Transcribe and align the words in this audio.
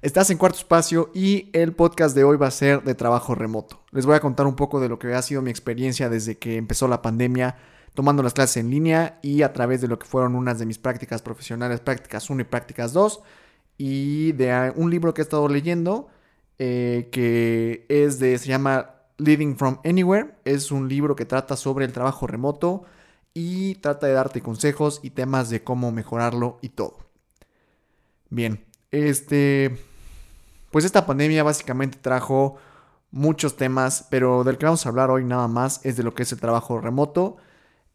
Estás 0.00 0.30
en 0.30 0.38
cuarto 0.38 0.58
espacio 0.58 1.10
y 1.12 1.50
el 1.52 1.72
podcast 1.72 2.14
de 2.14 2.22
hoy 2.22 2.36
va 2.36 2.46
a 2.46 2.52
ser 2.52 2.84
de 2.84 2.94
trabajo 2.94 3.34
remoto. 3.34 3.82
Les 3.90 4.06
voy 4.06 4.14
a 4.14 4.20
contar 4.20 4.46
un 4.46 4.54
poco 4.54 4.78
de 4.78 4.88
lo 4.88 4.96
que 5.00 5.12
ha 5.12 5.22
sido 5.22 5.42
mi 5.42 5.50
experiencia 5.50 6.08
desde 6.08 6.38
que 6.38 6.56
empezó 6.56 6.86
la 6.86 7.02
pandemia, 7.02 7.56
tomando 7.94 8.22
las 8.22 8.32
clases 8.32 8.58
en 8.58 8.70
línea 8.70 9.18
y 9.22 9.42
a 9.42 9.52
través 9.52 9.80
de 9.80 9.88
lo 9.88 9.98
que 9.98 10.06
fueron 10.06 10.36
unas 10.36 10.60
de 10.60 10.66
mis 10.66 10.78
prácticas 10.78 11.20
profesionales, 11.20 11.80
prácticas 11.80 12.30
1 12.30 12.42
y 12.42 12.44
prácticas 12.44 12.92
2, 12.92 13.22
y 13.76 14.32
de 14.32 14.72
un 14.76 14.88
libro 14.88 15.14
que 15.14 15.22
he 15.22 15.24
estado 15.24 15.48
leyendo 15.48 16.08
eh, 16.60 17.08
que 17.10 17.84
es 17.88 18.20
de, 18.20 18.38
se 18.38 18.46
llama 18.46 18.94
Living 19.16 19.56
from 19.56 19.80
Anywhere. 19.84 20.30
Es 20.44 20.70
un 20.70 20.88
libro 20.88 21.16
que 21.16 21.24
trata 21.24 21.56
sobre 21.56 21.84
el 21.84 21.92
trabajo 21.92 22.28
remoto 22.28 22.84
y 23.34 23.74
trata 23.76 24.06
de 24.06 24.12
darte 24.12 24.42
consejos 24.42 25.00
y 25.02 25.10
temas 25.10 25.50
de 25.50 25.64
cómo 25.64 25.90
mejorarlo 25.90 26.58
y 26.62 26.68
todo. 26.68 26.98
Bien, 28.30 28.64
este, 28.90 29.87
pues 30.70 30.84
esta 30.84 31.06
pandemia 31.06 31.42
básicamente 31.42 31.98
trajo 32.00 32.56
muchos 33.10 33.56
temas, 33.56 34.06
pero 34.10 34.44
del 34.44 34.58
que 34.58 34.66
vamos 34.66 34.84
a 34.84 34.88
hablar 34.88 35.10
hoy 35.10 35.24
nada 35.24 35.48
más 35.48 35.80
es 35.84 35.96
de 35.96 36.02
lo 36.02 36.14
que 36.14 36.24
es 36.24 36.32
el 36.32 36.40
trabajo 36.40 36.80
remoto. 36.80 37.36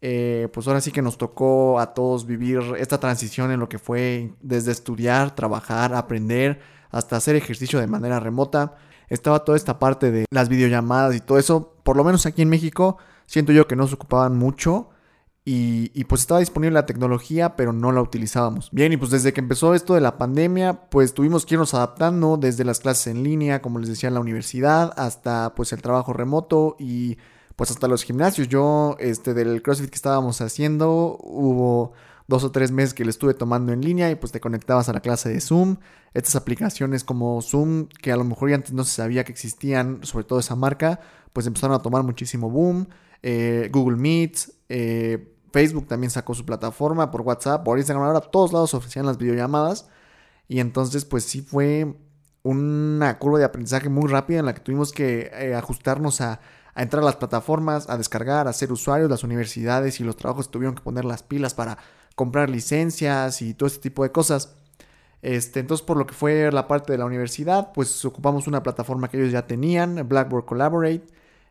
Eh, 0.01 0.49
pues 0.53 0.67
ahora 0.67 0.81
sí 0.81 0.91
que 0.91 1.01
nos 1.01 1.17
tocó 1.17 1.79
a 1.79 1.93
todos 1.93 2.25
vivir 2.25 2.59
esta 2.77 2.99
transición 2.99 3.51
en 3.51 3.59
lo 3.59 3.69
que 3.69 3.79
fue 3.79 4.33
desde 4.41 4.73
estudiar, 4.73 5.33
trabajar, 5.33 5.93
aprender, 5.93 6.59
hasta 6.89 7.15
hacer 7.15 7.37
ejercicio 7.37 7.79
de 7.79 7.87
manera 7.87 8.19
remota. 8.19 8.75
Estaba 9.07 9.45
toda 9.45 9.55
esta 9.55 9.79
parte 9.79 10.11
de 10.11 10.25
las 10.29 10.49
videollamadas 10.49 11.15
y 11.15 11.21
todo 11.21 11.37
eso, 11.37 11.75
por 11.83 11.95
lo 11.95 12.03
menos 12.03 12.25
aquí 12.25 12.41
en 12.41 12.49
México, 12.49 12.97
siento 13.27 13.53
yo 13.53 13.67
que 13.67 13.75
no 13.75 13.87
se 13.87 13.95
ocupaban 13.95 14.35
mucho. 14.35 14.89
Y, 15.45 16.03
pues 16.05 16.21
estaba 16.21 16.39
disponible 16.39 16.73
la 16.73 16.85
tecnología, 16.85 17.57
pero 17.57 17.73
no 17.73 17.91
la 17.91 18.01
utilizábamos. 18.01 18.69
Bien, 18.71 18.93
y 18.93 18.97
pues 18.97 19.11
desde 19.11 19.33
que 19.33 19.41
empezó 19.41 19.73
esto 19.73 19.93
de 19.93 19.99
la 19.99 20.17
pandemia, 20.17 20.89
pues 20.89 21.13
tuvimos 21.13 21.45
que 21.45 21.55
irnos 21.55 21.73
adaptando 21.73 22.37
desde 22.37 22.63
las 22.63 22.79
clases 22.79 23.07
en 23.07 23.23
línea, 23.23 23.61
como 23.61 23.79
les 23.79 23.89
decía, 23.89 24.07
en 24.07 24.13
la 24.13 24.21
universidad, 24.21 24.93
hasta 24.95 25.53
pues 25.53 25.73
el 25.73 25.81
trabajo 25.81 26.13
remoto 26.13 26.77
y 26.79 27.17
pues 27.57 27.71
hasta 27.71 27.89
los 27.89 28.03
gimnasios. 28.03 28.47
Yo, 28.47 28.95
este, 28.99 29.33
del 29.33 29.61
CrossFit 29.61 29.89
que 29.89 29.95
estábamos 29.95 30.39
haciendo, 30.39 31.17
hubo 31.21 31.91
dos 32.27 32.45
o 32.45 32.51
tres 32.51 32.71
meses 32.71 32.93
que 32.93 33.03
le 33.03 33.09
estuve 33.09 33.33
tomando 33.33 33.73
en 33.73 33.81
línea 33.81 34.09
y 34.09 34.15
pues 34.15 34.31
te 34.31 34.39
conectabas 34.39 34.87
a 34.87 34.93
la 34.93 35.01
clase 35.01 35.27
de 35.27 35.41
Zoom. 35.41 35.77
Estas 36.13 36.37
aplicaciones 36.37 37.03
como 37.03 37.41
Zoom, 37.41 37.87
que 38.01 38.13
a 38.13 38.15
lo 38.15 38.23
mejor 38.23 38.49
ya 38.49 38.55
antes 38.55 38.71
no 38.71 38.85
se 38.85 38.93
sabía 38.93 39.25
que 39.25 39.33
existían, 39.33 39.99
sobre 40.03 40.23
todo 40.23 40.39
esa 40.39 40.55
marca, 40.55 41.01
pues 41.33 41.47
empezaron 41.47 41.75
a 41.75 41.81
tomar 41.81 42.03
muchísimo 42.03 42.49
boom. 42.49 42.87
Eh, 43.21 43.69
Google 43.71 43.97
Meets, 43.97 44.53
eh, 44.69 45.32
Facebook 45.53 45.87
también 45.87 46.09
sacó 46.09 46.33
su 46.33 46.45
plataforma 46.45 47.11
por 47.11 47.21
WhatsApp, 47.21 47.63
por 47.63 47.77
Instagram, 47.77 48.07
ahora 48.07 48.21
todos 48.21 48.51
lados 48.51 48.73
ofrecían 48.73 49.05
las 49.05 49.19
videollamadas. 49.19 49.87
Y 50.47 50.59
entonces 50.59 51.05
pues 51.05 51.23
sí 51.23 51.41
fue 51.41 51.95
una 52.41 53.19
curva 53.19 53.39
de 53.39 53.45
aprendizaje 53.45 53.87
muy 53.87 54.09
rápida 54.09 54.39
en 54.39 54.45
la 54.45 54.53
que 54.53 54.61
tuvimos 54.61 54.91
que 54.91 55.31
eh, 55.33 55.55
ajustarnos 55.55 56.21
a, 56.21 56.41
entrar 56.75 57.03
a 57.03 57.05
las 57.05 57.17
plataformas, 57.17 57.87
a 57.87 57.97
descargar, 57.97 58.47
a 58.47 58.53
ser 58.53 58.71
usuarios, 58.71 59.09
las 59.09 59.23
universidades 59.23 59.99
y 59.99 60.03
los 60.03 60.17
trabajos 60.17 60.49
tuvieron 60.49 60.73
que 60.75 60.81
poner 60.81 61.05
las 61.05 61.21
pilas 61.21 61.53
para 61.53 61.77
comprar 62.15 62.49
licencias 62.49 63.43
y 63.43 63.53
todo 63.53 63.67
este 63.67 63.79
tipo 63.79 64.01
de 64.03 64.11
cosas. 64.11 64.55
Este, 65.21 65.59
entonces, 65.59 65.85
por 65.85 65.97
lo 65.97 66.07
que 66.07 66.15
fue 66.15 66.51
la 66.51 66.67
parte 66.67 66.91
de 66.91 66.97
la 66.97 67.05
universidad, 67.05 67.71
pues 67.73 68.03
ocupamos 68.03 68.47
una 68.47 68.63
plataforma 68.63 69.07
que 69.07 69.17
ellos 69.17 69.31
ya 69.31 69.45
tenían, 69.45 70.07
Blackboard 70.09 70.45
Collaborate. 70.45 71.05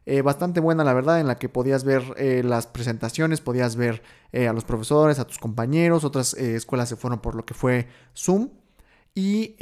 Eh, 0.05 0.23
bastante 0.23 0.61
buena 0.61 0.83
la 0.85 0.95
verdad, 0.95 1.21
en 1.21 1.29
la 1.29 1.39
que 1.39 1.49
podías 1.49 1.85
ver 1.85 2.03
eh, 2.17 2.43
las 2.45 2.67
presentaciones, 2.67 3.41
podías 3.41 3.77
ver 3.77 4.03
eh, 4.33 4.49
a 4.49 4.53
los 4.53 4.65
profesores, 4.65 5.19
a 5.19 5.27
tus 5.27 5.39
compañeros, 5.39 6.05
otras 6.05 6.35
escuelas 6.35 6.89
se 6.89 6.97
fueron 6.97 7.21
por 7.21 7.35
lo 7.35 7.45
que 7.45 7.55
fue 7.55 7.89
Zoom. 8.17 8.51
Y 9.15 9.57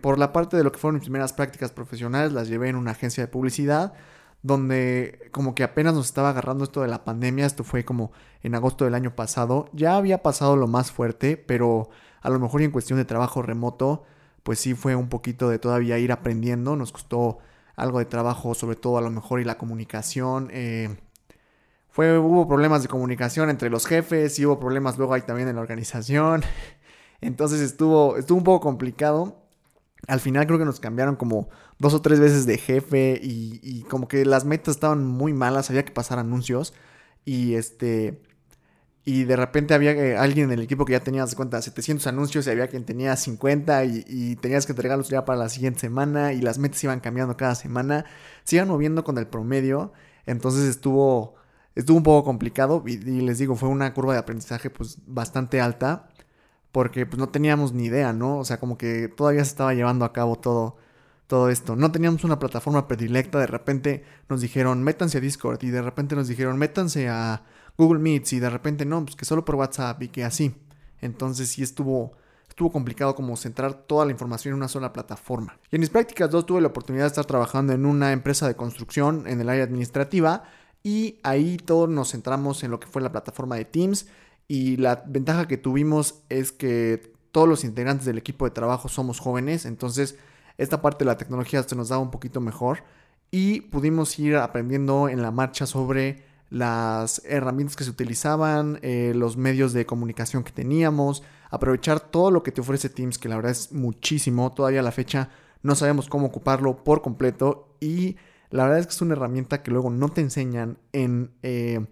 por 0.00 0.18
la 0.18 0.32
parte 0.32 0.56
de 0.56 0.64
lo 0.64 0.72
que 0.72 0.78
fueron 0.78 0.94
mis 0.94 1.04
primeras 1.04 1.34
prácticas 1.34 1.72
profesionales, 1.72 2.32
las 2.32 2.48
llevé 2.48 2.70
en 2.70 2.76
una 2.76 2.92
agencia 2.92 3.22
de 3.22 3.28
publicidad, 3.28 3.92
donde 4.42 5.28
como 5.30 5.54
que 5.54 5.62
apenas 5.62 5.92
nos 5.92 6.06
estaba 6.06 6.30
agarrando 6.30 6.64
esto 6.64 6.80
de 6.80 6.88
la 6.88 7.04
pandemia, 7.04 7.44
esto 7.44 7.64
fue 7.64 7.84
como 7.84 8.12
en 8.42 8.54
agosto 8.54 8.86
del 8.86 8.94
año 8.94 9.14
pasado, 9.14 9.68
ya 9.74 9.96
había 9.96 10.22
pasado 10.22 10.56
lo 10.56 10.68
más 10.68 10.90
fuerte, 10.90 11.36
pero 11.36 11.90
a 12.22 12.30
lo 12.30 12.38
mejor 12.38 12.62
en 12.62 12.70
cuestión 12.70 12.98
de 12.98 13.04
trabajo 13.04 13.42
remoto, 13.42 14.04
pues 14.42 14.58
sí 14.58 14.72
fue 14.72 14.96
un 14.96 15.10
poquito 15.10 15.50
de 15.50 15.58
todavía 15.58 15.98
ir 15.98 16.10
aprendiendo, 16.10 16.74
nos 16.74 16.90
costó 16.92 17.40
algo 17.78 17.98
de 18.00 18.04
trabajo, 18.04 18.54
sobre 18.54 18.76
todo 18.76 18.98
a 18.98 19.00
lo 19.00 19.10
mejor 19.10 19.40
y 19.40 19.44
la 19.44 19.56
comunicación. 19.56 20.50
Eh, 20.52 20.96
fue, 21.88 22.18
hubo 22.18 22.46
problemas 22.46 22.82
de 22.82 22.88
comunicación 22.88 23.50
entre 23.50 23.70
los 23.70 23.86
jefes 23.86 24.38
y 24.38 24.46
hubo 24.46 24.60
problemas 24.60 24.98
luego 24.98 25.14
ahí 25.14 25.22
también 25.22 25.48
en 25.48 25.56
la 25.56 25.62
organización. 25.62 26.42
Entonces 27.20 27.60
estuvo, 27.60 28.16
estuvo 28.16 28.38
un 28.38 28.44
poco 28.44 28.60
complicado. 28.60 29.42
Al 30.06 30.20
final 30.20 30.46
creo 30.46 30.58
que 30.58 30.64
nos 30.64 30.80
cambiaron 30.80 31.16
como 31.16 31.48
dos 31.78 31.94
o 31.94 32.02
tres 32.02 32.20
veces 32.20 32.46
de 32.46 32.58
jefe 32.58 33.18
y, 33.22 33.60
y 33.62 33.82
como 33.84 34.08
que 34.08 34.24
las 34.24 34.44
metas 34.44 34.76
estaban 34.76 35.04
muy 35.04 35.32
malas, 35.32 35.70
había 35.70 35.84
que 35.84 35.92
pasar 35.92 36.18
anuncios 36.18 36.74
y 37.24 37.54
este 37.54 38.22
y 39.08 39.24
de 39.24 39.36
repente 39.36 39.72
había 39.72 39.92
eh, 39.92 40.18
alguien 40.18 40.48
en 40.50 40.58
el 40.58 40.64
equipo 40.64 40.84
que 40.84 40.92
ya 40.92 41.00
tenía, 41.00 41.24
de 41.24 41.34
cuenta, 41.34 41.62
700 41.62 42.06
anuncios 42.08 42.46
y 42.46 42.50
había 42.50 42.68
quien 42.68 42.84
tenía 42.84 43.16
50 43.16 43.86
y, 43.86 44.36
tenías 44.36 44.66
que 44.66 44.72
entregarlos 44.72 45.08
ya 45.08 45.24
para 45.24 45.38
la 45.38 45.48
siguiente 45.48 45.80
semana 45.80 46.34
y 46.34 46.42
las 46.42 46.58
metas 46.58 46.84
iban 46.84 47.00
cambiando 47.00 47.34
cada 47.34 47.54
semana, 47.54 48.04
se 48.44 48.56
iban 48.56 48.68
moviendo 48.68 49.04
con 49.04 49.16
el 49.16 49.26
promedio, 49.26 49.94
entonces 50.26 50.64
estuvo, 50.68 51.36
estuvo 51.74 51.96
un 51.96 52.02
poco 52.02 52.22
complicado 52.22 52.84
y, 52.86 52.98
les 52.98 53.38
digo, 53.38 53.56
fue 53.56 53.70
una 53.70 53.94
curva 53.94 54.12
de 54.12 54.18
aprendizaje 54.18 54.68
pues 54.68 54.98
bastante 55.06 55.62
alta 55.62 56.10
porque 56.70 57.06
pues 57.06 57.18
no 57.18 57.30
teníamos 57.30 57.72
ni 57.72 57.86
idea, 57.86 58.12
¿no? 58.12 58.38
O 58.38 58.44
sea, 58.44 58.60
como 58.60 58.76
que 58.76 59.08
todavía 59.08 59.42
se 59.42 59.50
estaba 59.52 59.72
llevando 59.72 60.04
a 60.04 60.12
cabo 60.12 60.36
todo, 60.36 60.76
todo 61.28 61.48
esto. 61.48 61.76
No 61.76 61.92
teníamos 61.92 62.24
una 62.24 62.38
plataforma 62.38 62.86
predilecta, 62.88 63.38
de 63.38 63.46
repente 63.46 64.04
nos 64.28 64.42
dijeron, 64.42 64.82
métanse 64.82 65.16
a 65.18 65.20
Discord 65.22 65.64
y 65.64 65.70
de 65.70 65.80
repente 65.80 66.14
nos 66.14 66.28
dijeron, 66.28 66.58
métanse 66.58 67.08
a 67.08 67.42
Google 67.78 68.00
Meets 68.00 68.32
y 68.32 68.40
de 68.40 68.50
repente 68.50 68.84
no, 68.84 69.04
pues 69.04 69.16
que 69.16 69.24
solo 69.24 69.44
por 69.44 69.54
WhatsApp 69.54 70.02
y 70.02 70.08
que 70.08 70.24
así. 70.24 70.54
Entonces 71.00 71.48
sí 71.48 71.62
estuvo, 71.62 72.12
estuvo 72.48 72.72
complicado 72.72 73.14
como 73.14 73.36
centrar 73.36 73.72
toda 73.72 74.04
la 74.04 74.10
información 74.10 74.52
en 74.52 74.56
una 74.56 74.68
sola 74.68 74.92
plataforma. 74.92 75.56
Y 75.70 75.76
en 75.76 75.80
mis 75.80 75.90
prácticas 75.90 76.28
2 76.30 76.44
tuve 76.44 76.60
la 76.60 76.68
oportunidad 76.68 77.04
de 77.04 77.08
estar 77.08 77.24
trabajando 77.24 77.72
en 77.72 77.86
una 77.86 78.12
empresa 78.12 78.48
de 78.48 78.56
construcción 78.56 79.28
en 79.28 79.40
el 79.40 79.48
área 79.48 79.62
administrativa 79.62 80.42
y 80.82 81.20
ahí 81.22 81.56
todos 81.56 81.88
nos 81.88 82.10
centramos 82.10 82.64
en 82.64 82.72
lo 82.72 82.80
que 82.80 82.88
fue 82.88 83.00
la 83.00 83.12
plataforma 83.12 83.54
de 83.54 83.64
Teams 83.64 84.08
y 84.48 84.76
la 84.76 85.04
ventaja 85.06 85.46
que 85.46 85.56
tuvimos 85.56 86.22
es 86.28 86.50
que 86.50 87.12
todos 87.30 87.48
los 87.48 87.62
integrantes 87.62 88.06
del 88.06 88.18
equipo 88.18 88.44
de 88.44 88.50
trabajo 88.50 88.88
somos 88.88 89.20
jóvenes, 89.20 89.66
entonces 89.66 90.16
esta 90.56 90.82
parte 90.82 91.04
de 91.04 91.10
la 91.10 91.16
tecnología 91.16 91.62
se 91.62 91.76
nos 91.76 91.90
daba 91.90 92.02
un 92.02 92.10
poquito 92.10 92.40
mejor 92.40 92.82
y 93.30 93.60
pudimos 93.60 94.18
ir 94.18 94.36
aprendiendo 94.36 95.08
en 95.08 95.22
la 95.22 95.30
marcha 95.30 95.66
sobre 95.66 96.27
las 96.50 97.22
herramientas 97.24 97.76
que 97.76 97.84
se 97.84 97.90
utilizaban, 97.90 98.78
eh, 98.82 99.12
los 99.14 99.36
medios 99.36 99.72
de 99.72 99.86
comunicación 99.86 100.44
que 100.44 100.52
teníamos, 100.52 101.22
aprovechar 101.50 102.00
todo 102.00 102.30
lo 102.30 102.42
que 102.42 102.52
te 102.52 102.60
ofrece 102.60 102.88
Teams, 102.88 103.18
que 103.18 103.28
la 103.28 103.36
verdad 103.36 103.52
es 103.52 103.72
muchísimo. 103.72 104.52
Todavía 104.52 104.80
a 104.80 104.82
la 104.82 104.92
fecha 104.92 105.30
no 105.62 105.74
sabemos 105.74 106.08
cómo 106.08 106.26
ocuparlo 106.26 106.84
por 106.84 107.02
completo 107.02 107.76
y 107.80 108.16
la 108.50 108.64
verdad 108.64 108.80
es 108.80 108.86
que 108.86 108.92
es 108.92 109.02
una 109.02 109.14
herramienta 109.14 109.62
que 109.62 109.70
luego 109.70 109.90
no 109.90 110.08
te 110.08 110.20
enseñan 110.20 110.78
en, 110.92 111.32
eh, 111.42 111.84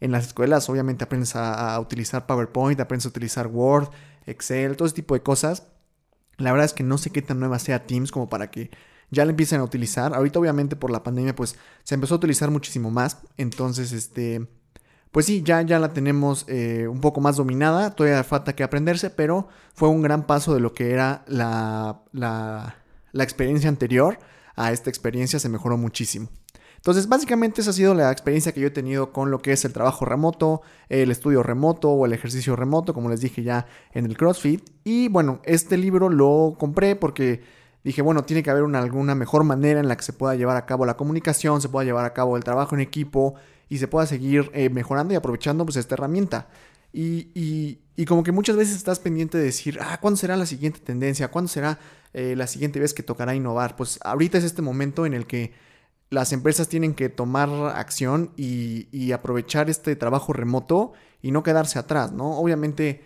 en 0.00 0.12
las 0.12 0.26
escuelas. 0.26 0.68
Obviamente 0.68 1.04
aprendes 1.04 1.34
a, 1.36 1.74
a, 1.74 1.80
utilizar 1.80 2.26
PowerPoint, 2.26 2.78
aprendes 2.80 3.06
a 3.06 3.08
utilizar 3.08 3.46
Word, 3.46 3.88
Excel, 4.26 4.76
todo 4.76 4.86
ese 4.86 4.96
tipo 4.96 5.14
de 5.14 5.22
cosas. 5.22 5.66
La 6.36 6.50
verdad 6.52 6.66
es 6.66 6.74
que 6.74 6.82
no 6.82 6.98
sé 6.98 7.10
qué 7.10 7.22
tan 7.22 7.40
nueva 7.40 7.58
sea 7.58 7.86
Teams 7.86 8.10
como 8.10 8.28
para 8.28 8.50
que 8.50 8.70
ya 9.10 9.24
la 9.24 9.30
empiezan 9.30 9.60
a 9.60 9.64
utilizar. 9.64 10.14
Ahorita 10.14 10.38
obviamente 10.38 10.76
por 10.76 10.90
la 10.90 11.02
pandemia 11.02 11.34
pues 11.34 11.56
se 11.82 11.94
empezó 11.94 12.14
a 12.14 12.18
utilizar 12.18 12.50
muchísimo 12.50 12.90
más. 12.90 13.18
Entonces 13.36 13.92
este... 13.92 14.46
Pues 15.10 15.26
sí, 15.26 15.42
ya, 15.44 15.62
ya 15.62 15.78
la 15.78 15.92
tenemos 15.92 16.44
eh, 16.48 16.88
un 16.88 17.00
poco 17.00 17.20
más 17.20 17.36
dominada, 17.36 17.92
todavía 17.92 18.24
falta 18.24 18.56
que 18.56 18.64
aprenderse, 18.64 19.10
pero 19.10 19.46
fue 19.72 19.88
un 19.88 20.02
gran 20.02 20.26
paso 20.26 20.52
de 20.54 20.58
lo 20.58 20.74
que 20.74 20.90
era 20.90 21.22
la, 21.28 22.02
la, 22.10 22.78
la 23.12 23.22
experiencia 23.22 23.68
anterior 23.68 24.18
a 24.56 24.72
esta 24.72 24.90
experiencia, 24.90 25.38
se 25.38 25.48
mejoró 25.48 25.76
muchísimo. 25.76 26.30
Entonces, 26.76 27.08
básicamente 27.08 27.60
esa 27.60 27.70
ha 27.70 27.74
sido 27.74 27.94
la 27.94 28.10
experiencia 28.10 28.52
que 28.52 28.60
yo 28.60 28.66
he 28.66 28.70
tenido 28.70 29.12
con 29.12 29.30
lo 29.30 29.40
que 29.40 29.52
es 29.52 29.64
el 29.64 29.72
trabajo 29.72 30.04
remoto, 30.04 30.62
el 30.88 31.10
estudio 31.10 31.42
remoto 31.42 31.90
o 31.90 32.06
el 32.06 32.12
ejercicio 32.12 32.56
remoto, 32.56 32.92
como 32.92 33.08
les 33.08 33.20
dije 33.20 33.42
ya 33.42 33.66
en 33.92 34.06
el 34.06 34.16
CrossFit. 34.16 34.68
Y 34.82 35.08
bueno, 35.08 35.40
este 35.44 35.76
libro 35.76 36.10
lo 36.10 36.56
compré 36.58 36.96
porque 36.96 37.42
dije, 37.84 38.02
bueno, 38.02 38.24
tiene 38.24 38.42
que 38.42 38.50
haber 38.50 38.62
una, 38.62 38.80
alguna 38.80 39.14
mejor 39.14 39.44
manera 39.44 39.78
en 39.78 39.88
la 39.88 39.96
que 39.96 40.02
se 40.02 40.12
pueda 40.12 40.34
llevar 40.34 40.56
a 40.56 40.66
cabo 40.66 40.86
la 40.86 40.96
comunicación, 40.96 41.60
se 41.60 41.68
pueda 41.68 41.84
llevar 41.84 42.06
a 42.06 42.14
cabo 42.14 42.36
el 42.36 42.42
trabajo 42.42 42.74
en 42.74 42.80
equipo 42.80 43.34
y 43.68 43.78
se 43.78 43.88
pueda 43.88 44.06
seguir 44.06 44.50
eh, 44.54 44.70
mejorando 44.70 45.12
y 45.12 45.16
aprovechando 45.16 45.64
pues 45.64 45.76
esta 45.76 45.94
herramienta. 45.94 46.48
Y, 46.92 47.78
y, 47.96 48.04
como 48.06 48.22
que 48.22 48.30
muchas 48.30 48.56
veces 48.56 48.76
estás 48.76 49.00
pendiente 49.00 49.36
de 49.36 49.44
decir, 49.44 49.78
ah, 49.80 49.98
¿cuándo 50.00 50.16
será 50.16 50.36
la 50.36 50.46
siguiente 50.46 50.78
tendencia? 50.78 51.28
¿Cuándo 51.28 51.48
será 51.48 51.78
eh, 52.12 52.36
la 52.36 52.46
siguiente 52.46 52.78
vez 52.78 52.94
que 52.94 53.02
tocará 53.02 53.34
innovar? 53.34 53.74
Pues 53.74 53.98
ahorita 54.04 54.38
es 54.38 54.44
este 54.44 54.62
momento 54.62 55.04
en 55.04 55.12
el 55.12 55.26
que 55.26 55.52
las 56.10 56.32
empresas 56.32 56.68
tienen 56.68 56.94
que 56.94 57.08
tomar 57.08 57.48
acción 57.74 58.30
y, 58.36 58.88
y 58.92 59.10
aprovechar 59.10 59.68
este 59.70 59.96
trabajo 59.96 60.32
remoto 60.32 60.92
y 61.20 61.32
no 61.32 61.42
quedarse 61.42 61.80
atrás, 61.80 62.12
¿no? 62.12 62.38
Obviamente 62.38 63.02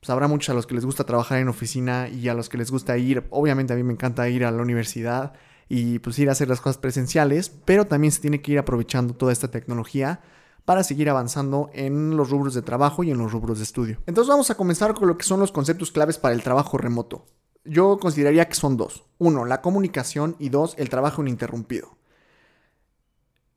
pues 0.00 0.10
habrá 0.10 0.28
muchos 0.28 0.50
a 0.50 0.54
los 0.54 0.66
que 0.66 0.74
les 0.74 0.84
gusta 0.84 1.04
trabajar 1.04 1.38
en 1.38 1.48
oficina 1.48 2.08
y 2.08 2.28
a 2.28 2.34
los 2.34 2.48
que 2.48 2.58
les 2.58 2.70
gusta 2.70 2.96
ir, 2.96 3.26
obviamente 3.30 3.72
a 3.72 3.76
mí 3.76 3.82
me 3.82 3.92
encanta 3.92 4.28
ir 4.28 4.44
a 4.44 4.50
la 4.50 4.62
universidad 4.62 5.34
y 5.68 5.98
pues 6.00 6.18
ir 6.18 6.28
a 6.28 6.32
hacer 6.32 6.48
las 6.48 6.60
cosas 6.60 6.78
presenciales, 6.78 7.50
pero 7.64 7.86
también 7.86 8.10
se 8.10 8.20
tiene 8.20 8.40
que 8.40 8.52
ir 8.52 8.58
aprovechando 8.58 9.14
toda 9.14 9.32
esta 9.32 9.50
tecnología 9.50 10.20
para 10.64 10.84
seguir 10.84 11.10
avanzando 11.10 11.70
en 11.74 12.16
los 12.16 12.30
rubros 12.30 12.54
de 12.54 12.62
trabajo 12.62 13.04
y 13.04 13.10
en 13.10 13.18
los 13.18 13.32
rubros 13.32 13.58
de 13.58 13.64
estudio. 13.64 14.02
Entonces 14.06 14.30
vamos 14.30 14.50
a 14.50 14.56
comenzar 14.56 14.94
con 14.94 15.06
lo 15.06 15.18
que 15.18 15.24
son 15.24 15.40
los 15.40 15.52
conceptos 15.52 15.92
claves 15.92 16.18
para 16.18 16.34
el 16.34 16.42
trabajo 16.42 16.78
remoto. 16.78 17.26
Yo 17.64 17.98
consideraría 17.98 18.48
que 18.48 18.54
son 18.54 18.76
dos. 18.76 19.04
Uno, 19.18 19.44
la 19.44 19.60
comunicación 19.60 20.34
y 20.38 20.48
dos, 20.48 20.74
el 20.78 20.88
trabajo 20.88 21.22
ininterrumpido. 21.22 21.99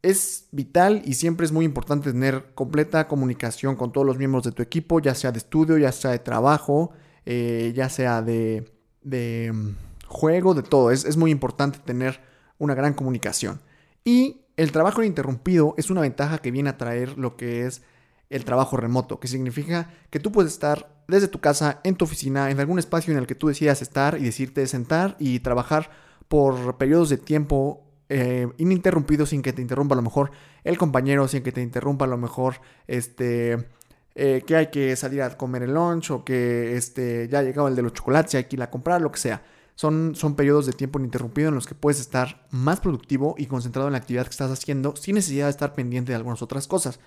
Es 0.03 0.47
vital 0.51 1.01
y 1.05 1.15
siempre 1.15 1.45
es 1.45 1.51
muy 1.51 1.65
importante 1.65 2.11
tener 2.11 2.53
completa 2.53 3.07
comunicación 3.07 3.75
con 3.75 3.91
todos 3.91 4.05
los 4.05 4.19
miembros 4.19 4.43
de 4.43 4.51
tu 4.51 4.61
equipo, 4.61 4.99
ya 4.99 5.15
sea 5.15 5.31
de 5.31 5.39
estudio, 5.39 5.77
ya 5.79 5.91
sea 5.91 6.11
de 6.11 6.19
trabajo, 6.19 6.91
eh, 7.25 7.73
ya 7.75 7.89
sea 7.89 8.21
de, 8.21 8.69
mm, 9.03 9.69
juego, 10.07 10.53
de 10.53 10.61
todo. 10.61 10.91
Es, 10.91 11.05
es 11.05 11.17
muy 11.17 11.31
importante 11.31 11.79
tener 11.79 12.19
una 12.59 12.75
gran 12.75 12.93
comunicación. 12.93 13.61
Y 14.03 14.41
el 14.57 14.71
trabajo 14.71 15.01
ininterrumpido 15.01 15.73
es 15.77 15.89
una 15.89 16.01
ventaja 16.01 16.37
que 16.37 16.51
viene 16.51 16.69
a 16.69 16.77
traer 16.77 17.17
lo 17.17 17.35
que 17.35 17.65
es 17.65 17.81
el 18.29 18.45
trabajo 18.45 18.77
remoto, 18.77 19.19
que 19.19 19.27
significa 19.27 19.89
que 20.09 20.19
tú 20.19 20.31
puedes 20.31 20.51
estar 20.51 21.03
desde 21.07 21.27
tu 21.27 21.39
casa, 21.39 21.81
en 21.83 21.95
tu 21.95 22.05
oficina, 22.05 22.49
en 22.49 22.59
algún 22.59 22.79
espacio 22.79 23.13
en 23.13 23.19
el 23.19 23.27
que 23.27 23.35
tú 23.35 23.47
decidas 23.47 23.81
estar 23.81 24.17
y 24.19 24.23
decirte 24.23 24.65
sentar 24.67 25.15
y 25.19 25.39
trabajar 25.39 25.91
por 26.27 26.77
periodos 26.77 27.09
de 27.09 27.17
tiempo 27.17 27.83
eh, 28.09 28.47
ininterrumpidos 28.57 29.29
sin 29.29 29.41
que 29.41 29.53
te 29.53 29.61
interrumpa 29.61 29.95
a 29.95 29.97
lo 29.97 30.01
mejor 30.01 30.31
el 30.63 30.77
compañero, 30.77 31.27
sin 31.27 31.43
que 31.43 31.51
te 31.51 31.61
interrumpa 31.61 32.05
a 32.05 32.07
lo 32.07 32.17
mejor 32.17 32.55
este... 32.87 33.67
Eh, 34.15 34.43
que 34.45 34.55
hay 34.55 34.67
que 34.67 34.95
salir 34.95 35.23
a 35.23 35.35
comer 35.35 35.63
el 35.63 35.73
lunch 35.73 36.11
o 36.11 36.23
que 36.23 36.77
este, 36.77 37.27
ya 37.29 37.39
ha 37.39 37.41
llegado 37.41 37.67
el 37.67 37.75
de 37.75 37.81
los 37.81 37.93
chocolates 37.93 38.35
y 38.35 38.37
hay 38.37 38.43
que 38.43 38.57
ir 38.57 38.61
a 38.61 38.69
comprar, 38.69 39.01
lo 39.01 39.11
que 39.11 39.17
sea. 39.17 39.41
Son, 39.73 40.13
son 40.13 40.35
periodos 40.35 40.67
de 40.67 40.73
tiempo 40.73 40.99
ininterrumpido 40.99 41.49
en 41.49 41.55
los 41.55 41.65
que 41.65 41.73
puedes 41.73 41.99
estar 41.99 42.45
más 42.51 42.79
productivo 42.79 43.33
y 43.39 43.47
concentrado 43.47 43.87
en 43.87 43.93
la 43.93 43.97
actividad 43.97 44.25
que 44.25 44.29
estás 44.29 44.51
haciendo 44.51 44.95
sin 44.95 45.15
necesidad 45.15 45.47
de 45.47 45.49
estar 45.49 45.73
pendiente 45.73 46.11
de 46.11 46.15
algunas 46.17 46.43
otras 46.43 46.67
cosas. 46.67 46.99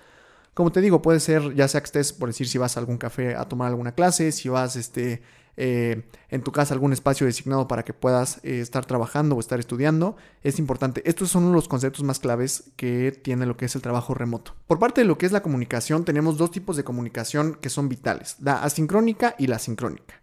Como 0.53 0.71
te 0.73 0.81
digo, 0.81 1.01
puede 1.01 1.21
ser 1.21 1.53
ya 1.55 1.69
sea 1.69 1.79
que 1.81 1.85
estés, 1.85 2.11
por 2.11 2.27
decir, 2.27 2.49
si 2.49 2.57
vas 2.57 2.75
a 2.75 2.81
algún 2.81 2.97
café 2.97 3.35
a 3.35 3.45
tomar 3.45 3.69
alguna 3.69 3.93
clase, 3.93 4.33
si 4.33 4.49
vas 4.49 4.75
este, 4.75 5.21
eh, 5.57 6.03
en 6.29 6.43
tu 6.43 6.51
casa 6.51 6.75
algún 6.75 6.93
espacio 6.93 7.25
designado 7.25 7.67
para 7.67 7.83
que 7.83 7.93
puedas 7.93 8.39
eh, 8.43 8.59
estar 8.59 8.85
trabajando 8.85 9.35
o 9.35 9.39
estar 9.39 9.59
estudiando, 9.59 10.15
es 10.43 10.59
importante. 10.59 11.01
Estos 11.09 11.31
son 11.31 11.51
los 11.51 11.67
conceptos 11.67 12.03
más 12.03 12.19
claves 12.19 12.71
que 12.75 13.11
tiene 13.11 13.47
lo 13.47 13.57
que 13.57 13.65
es 13.65 13.75
el 13.75 13.81
trabajo 13.81 14.13
remoto. 14.13 14.55
Por 14.67 14.77
parte 14.77 15.01
de 15.01 15.07
lo 15.07 15.17
que 15.17 15.25
es 15.25 15.31
la 15.31 15.41
comunicación, 15.41 16.05
tenemos 16.05 16.37
dos 16.37 16.51
tipos 16.51 16.77
de 16.77 16.83
comunicación 16.83 17.55
que 17.55 17.69
son 17.69 17.89
vitales, 17.89 18.37
la 18.39 18.63
asincrónica 18.63 19.35
y 19.39 19.47
la 19.47 19.57
sincrónica. 19.57 20.21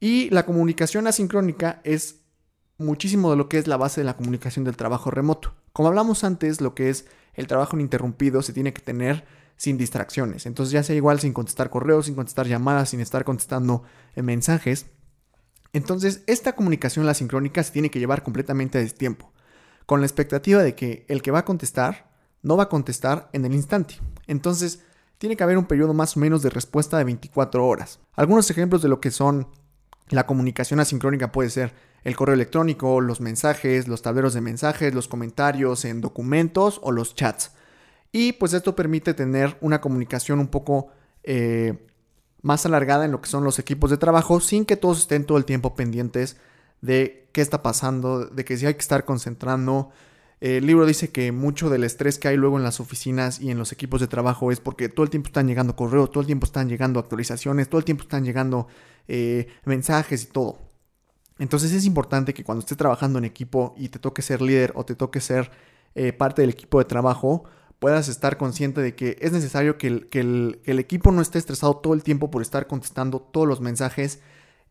Y 0.00 0.30
la 0.30 0.46
comunicación 0.46 1.06
asincrónica 1.06 1.80
es 1.84 2.20
muchísimo 2.78 3.30
de 3.30 3.36
lo 3.36 3.48
que 3.48 3.58
es 3.58 3.66
la 3.66 3.76
base 3.76 4.00
de 4.00 4.06
la 4.06 4.16
comunicación 4.16 4.64
del 4.64 4.76
trabajo 4.76 5.10
remoto. 5.10 5.54
Como 5.72 5.88
hablamos 5.88 6.24
antes, 6.24 6.60
lo 6.60 6.74
que 6.74 6.88
es 6.88 7.06
el 7.34 7.46
trabajo 7.46 7.76
ininterrumpido 7.76 8.40
se 8.40 8.54
tiene 8.54 8.72
que 8.72 8.82
tener 8.82 9.24
sin 9.56 9.78
distracciones. 9.78 10.46
Entonces 10.46 10.72
ya 10.72 10.82
sea 10.82 10.96
igual 10.96 11.20
sin 11.20 11.32
contestar 11.32 11.70
correos, 11.70 12.06
sin 12.06 12.14
contestar 12.14 12.46
llamadas, 12.46 12.90
sin 12.90 13.00
estar 13.00 13.24
contestando 13.24 13.82
eh, 14.14 14.22
mensajes. 14.22 14.86
Entonces 15.72 16.22
esta 16.26 16.54
comunicación 16.54 17.06
la 17.06 17.14
sincrónica 17.14 17.62
se 17.62 17.72
tiene 17.72 17.90
que 17.90 17.98
llevar 17.98 18.22
completamente 18.22 18.78
a 18.78 18.80
destiempo, 18.80 19.32
con 19.86 20.00
la 20.00 20.06
expectativa 20.06 20.62
de 20.62 20.74
que 20.74 21.04
el 21.08 21.22
que 21.22 21.30
va 21.30 21.40
a 21.40 21.44
contestar 21.44 22.10
no 22.42 22.56
va 22.56 22.64
a 22.64 22.68
contestar 22.68 23.28
en 23.32 23.44
el 23.44 23.54
instante. 23.54 23.96
Entonces 24.26 24.80
tiene 25.18 25.36
que 25.36 25.44
haber 25.44 25.58
un 25.58 25.66
periodo 25.66 25.94
más 25.94 26.16
o 26.16 26.20
menos 26.20 26.42
de 26.42 26.50
respuesta 26.50 26.98
de 26.98 27.04
24 27.04 27.66
horas. 27.66 28.00
Algunos 28.14 28.50
ejemplos 28.50 28.82
de 28.82 28.88
lo 28.88 29.00
que 29.00 29.10
son 29.10 29.48
la 30.10 30.26
comunicación 30.26 30.78
asincrónica 30.78 31.32
puede 31.32 31.50
ser 31.50 31.74
el 32.04 32.14
correo 32.14 32.34
electrónico, 32.34 33.00
los 33.00 33.20
mensajes, 33.20 33.88
los 33.88 34.02
tableros 34.02 34.34
de 34.34 34.40
mensajes, 34.40 34.94
los 34.94 35.08
comentarios 35.08 35.84
en 35.84 36.00
documentos 36.00 36.78
o 36.82 36.92
los 36.92 37.16
chats. 37.16 37.52
Y 38.18 38.32
pues 38.32 38.54
esto 38.54 38.74
permite 38.74 39.12
tener 39.12 39.58
una 39.60 39.82
comunicación 39.82 40.38
un 40.38 40.48
poco 40.48 40.88
eh, 41.22 41.86
más 42.40 42.64
alargada 42.64 43.04
en 43.04 43.12
lo 43.12 43.20
que 43.20 43.28
son 43.28 43.44
los 43.44 43.58
equipos 43.58 43.90
de 43.90 43.98
trabajo 43.98 44.40
sin 44.40 44.64
que 44.64 44.78
todos 44.78 45.00
estén 45.00 45.26
todo 45.26 45.36
el 45.36 45.44
tiempo 45.44 45.74
pendientes 45.74 46.38
de 46.80 47.28
qué 47.32 47.42
está 47.42 47.62
pasando, 47.62 48.24
de 48.24 48.42
que 48.46 48.56
si 48.56 48.64
hay 48.64 48.72
que 48.72 48.80
estar 48.80 49.04
concentrando. 49.04 49.90
El 50.40 50.66
libro 50.66 50.86
dice 50.86 51.10
que 51.10 51.30
mucho 51.30 51.68
del 51.68 51.84
estrés 51.84 52.18
que 52.18 52.28
hay 52.28 52.38
luego 52.38 52.56
en 52.56 52.62
las 52.62 52.80
oficinas 52.80 53.38
y 53.38 53.50
en 53.50 53.58
los 53.58 53.70
equipos 53.72 54.00
de 54.00 54.06
trabajo 54.06 54.50
es 54.50 54.60
porque 54.60 54.88
todo 54.88 55.04
el 55.04 55.10
tiempo 55.10 55.26
están 55.26 55.46
llegando 55.46 55.76
correos, 55.76 56.10
todo 56.10 56.22
el 56.22 56.26
tiempo 56.26 56.46
están 56.46 56.70
llegando 56.70 56.98
actualizaciones, 56.98 57.68
todo 57.68 57.80
el 57.80 57.84
tiempo 57.84 58.04
están 58.04 58.24
llegando 58.24 58.66
eh, 59.08 59.46
mensajes 59.66 60.22
y 60.22 60.26
todo. 60.28 60.58
Entonces 61.38 61.70
es 61.70 61.84
importante 61.84 62.32
que 62.32 62.44
cuando 62.44 62.60
estés 62.60 62.78
trabajando 62.78 63.18
en 63.18 63.26
equipo 63.26 63.74
y 63.76 63.90
te 63.90 63.98
toque 63.98 64.22
ser 64.22 64.40
líder 64.40 64.72
o 64.74 64.86
te 64.86 64.94
toque 64.94 65.20
ser 65.20 65.50
eh, 65.94 66.14
parte 66.14 66.40
del 66.40 66.48
equipo 66.48 66.78
de 66.78 66.86
trabajo, 66.86 67.44
puedas 67.78 68.08
estar 68.08 68.36
consciente 68.36 68.80
de 68.80 68.94
que 68.94 69.16
es 69.20 69.32
necesario 69.32 69.78
que 69.78 69.88
el, 69.88 70.60
equipo 70.64 71.12
no 71.12 71.20
esté 71.20 71.38
estresado 71.38 71.76
todo 71.76 71.94
el 71.94 72.02
tiempo 72.02 72.30
por 72.30 72.42
estar 72.42 72.66
contestando 72.66 73.20
todos 73.20 73.46
los 73.46 73.60
mensajes. 73.60 74.20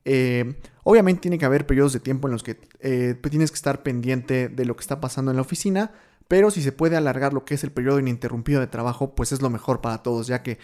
Eh, 0.06 0.56
obviamente 0.84 1.22
tiene 1.22 1.38
que 1.38 1.46
haber 1.46 1.66
periodos 1.66 1.94
de 1.94 2.00
tiempo 2.00 2.28
en 2.28 2.34
los 2.34 2.44
que 2.44 2.60
eh, 2.80 3.16
tienes 3.30 3.52
que 3.52 3.56
estar 3.56 3.84
pendiente 3.84 4.50
de 4.50 4.66
lo 4.66 4.76
que 4.76 4.82
está 4.82 5.00
pasando 5.00 5.32
en 5.32 5.38
la 5.38 5.42
oficina, 5.42 5.92
pero 6.28 6.52
si 6.52 6.62
se 6.62 6.72
puede 6.72 6.96
alargar 6.96 7.34
lo 7.34 7.46
que 7.46 7.56
es 7.56 7.64
el 7.64 7.72
periodo 7.72 8.00
ininterrumpido 8.00 8.60
de 8.60 8.68
trabajo, 8.68 9.16
pues 9.16 9.32
es 9.32 9.42
lo 9.42 9.50
mejor 9.50 9.82
para 9.82 10.02
todos, 10.04 10.28
ya 10.28 10.42
que 10.42 10.58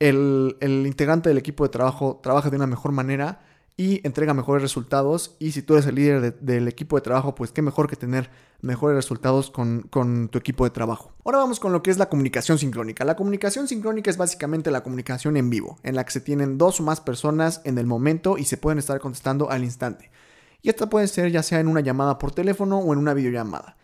el, 0.00 0.56
el 0.60 0.86
integrante 0.86 1.28
del 1.28 1.38
equipo 1.38 1.64
de 1.64 1.70
trabajo 1.70 2.20
trabaja 2.22 2.50
de 2.50 2.56
una 2.56 2.66
mejor 2.66 2.92
manera 2.92 3.40
y 3.76 4.06
entrega 4.06 4.34
mejores 4.34 4.62
resultados. 4.62 5.36
Y 5.38 5.52
si 5.52 5.62
tú 5.62 5.74
eres 5.74 5.86
el 5.86 5.96
líder 5.96 6.38
del 6.40 6.68
equipo 6.68 6.96
de 6.96 7.02
trabajo, 7.02 7.34
pues 7.34 7.50
qué 7.50 7.62
mejor 7.62 7.88
que 7.88 7.96
tener 7.96 8.30
mejores 8.60 8.96
resultados 8.96 9.50
con, 9.50 9.88
tu 10.30 10.38
equipo 10.38 10.64
de 10.64 10.70
trabajo. 10.70 11.12
Ahora 11.24 11.38
vamos 11.38 11.60
con 11.60 11.72
lo 11.72 11.82
que 11.82 11.90
es 11.90 11.98
la 11.98 12.08
comunicación 12.08 12.58
sincrónica. 12.58 13.04
La 13.04 13.16
comunicación 13.16 13.68
sincrónica 13.68 14.10
es 14.10 14.16
básicamente 14.16 14.70
la 14.70 14.82
comunicación 14.82 15.36
en 15.36 15.50
vivo, 15.50 15.78
en 15.82 15.96
la 15.96 16.04
que 16.04 16.12
se 16.12 16.20
tienen 16.20 16.56
dos 16.56 16.80
o 16.80 16.82
más 16.82 17.00
personas 17.00 17.60
en 17.64 17.78
el 17.78 17.86
momento 17.86 18.38
y 18.38 18.44
se 18.44 18.56
pueden 18.56 18.78
estar 18.78 19.00
contestando 19.00 19.50
al 19.50 19.64
instante. 19.64 20.10
Y 20.62 20.70
esto 20.70 20.88
puede 20.88 21.08
ser 21.08 21.30
ya 21.30 21.42
sea 21.42 21.60
en 21.60 21.68
una 21.68 21.80
llamada 21.80 22.18
por 22.18 22.32
teléfono 22.32 22.78
o 22.78 22.92
en 22.92 22.98
una 22.98 23.12
videollamada. 23.12 23.76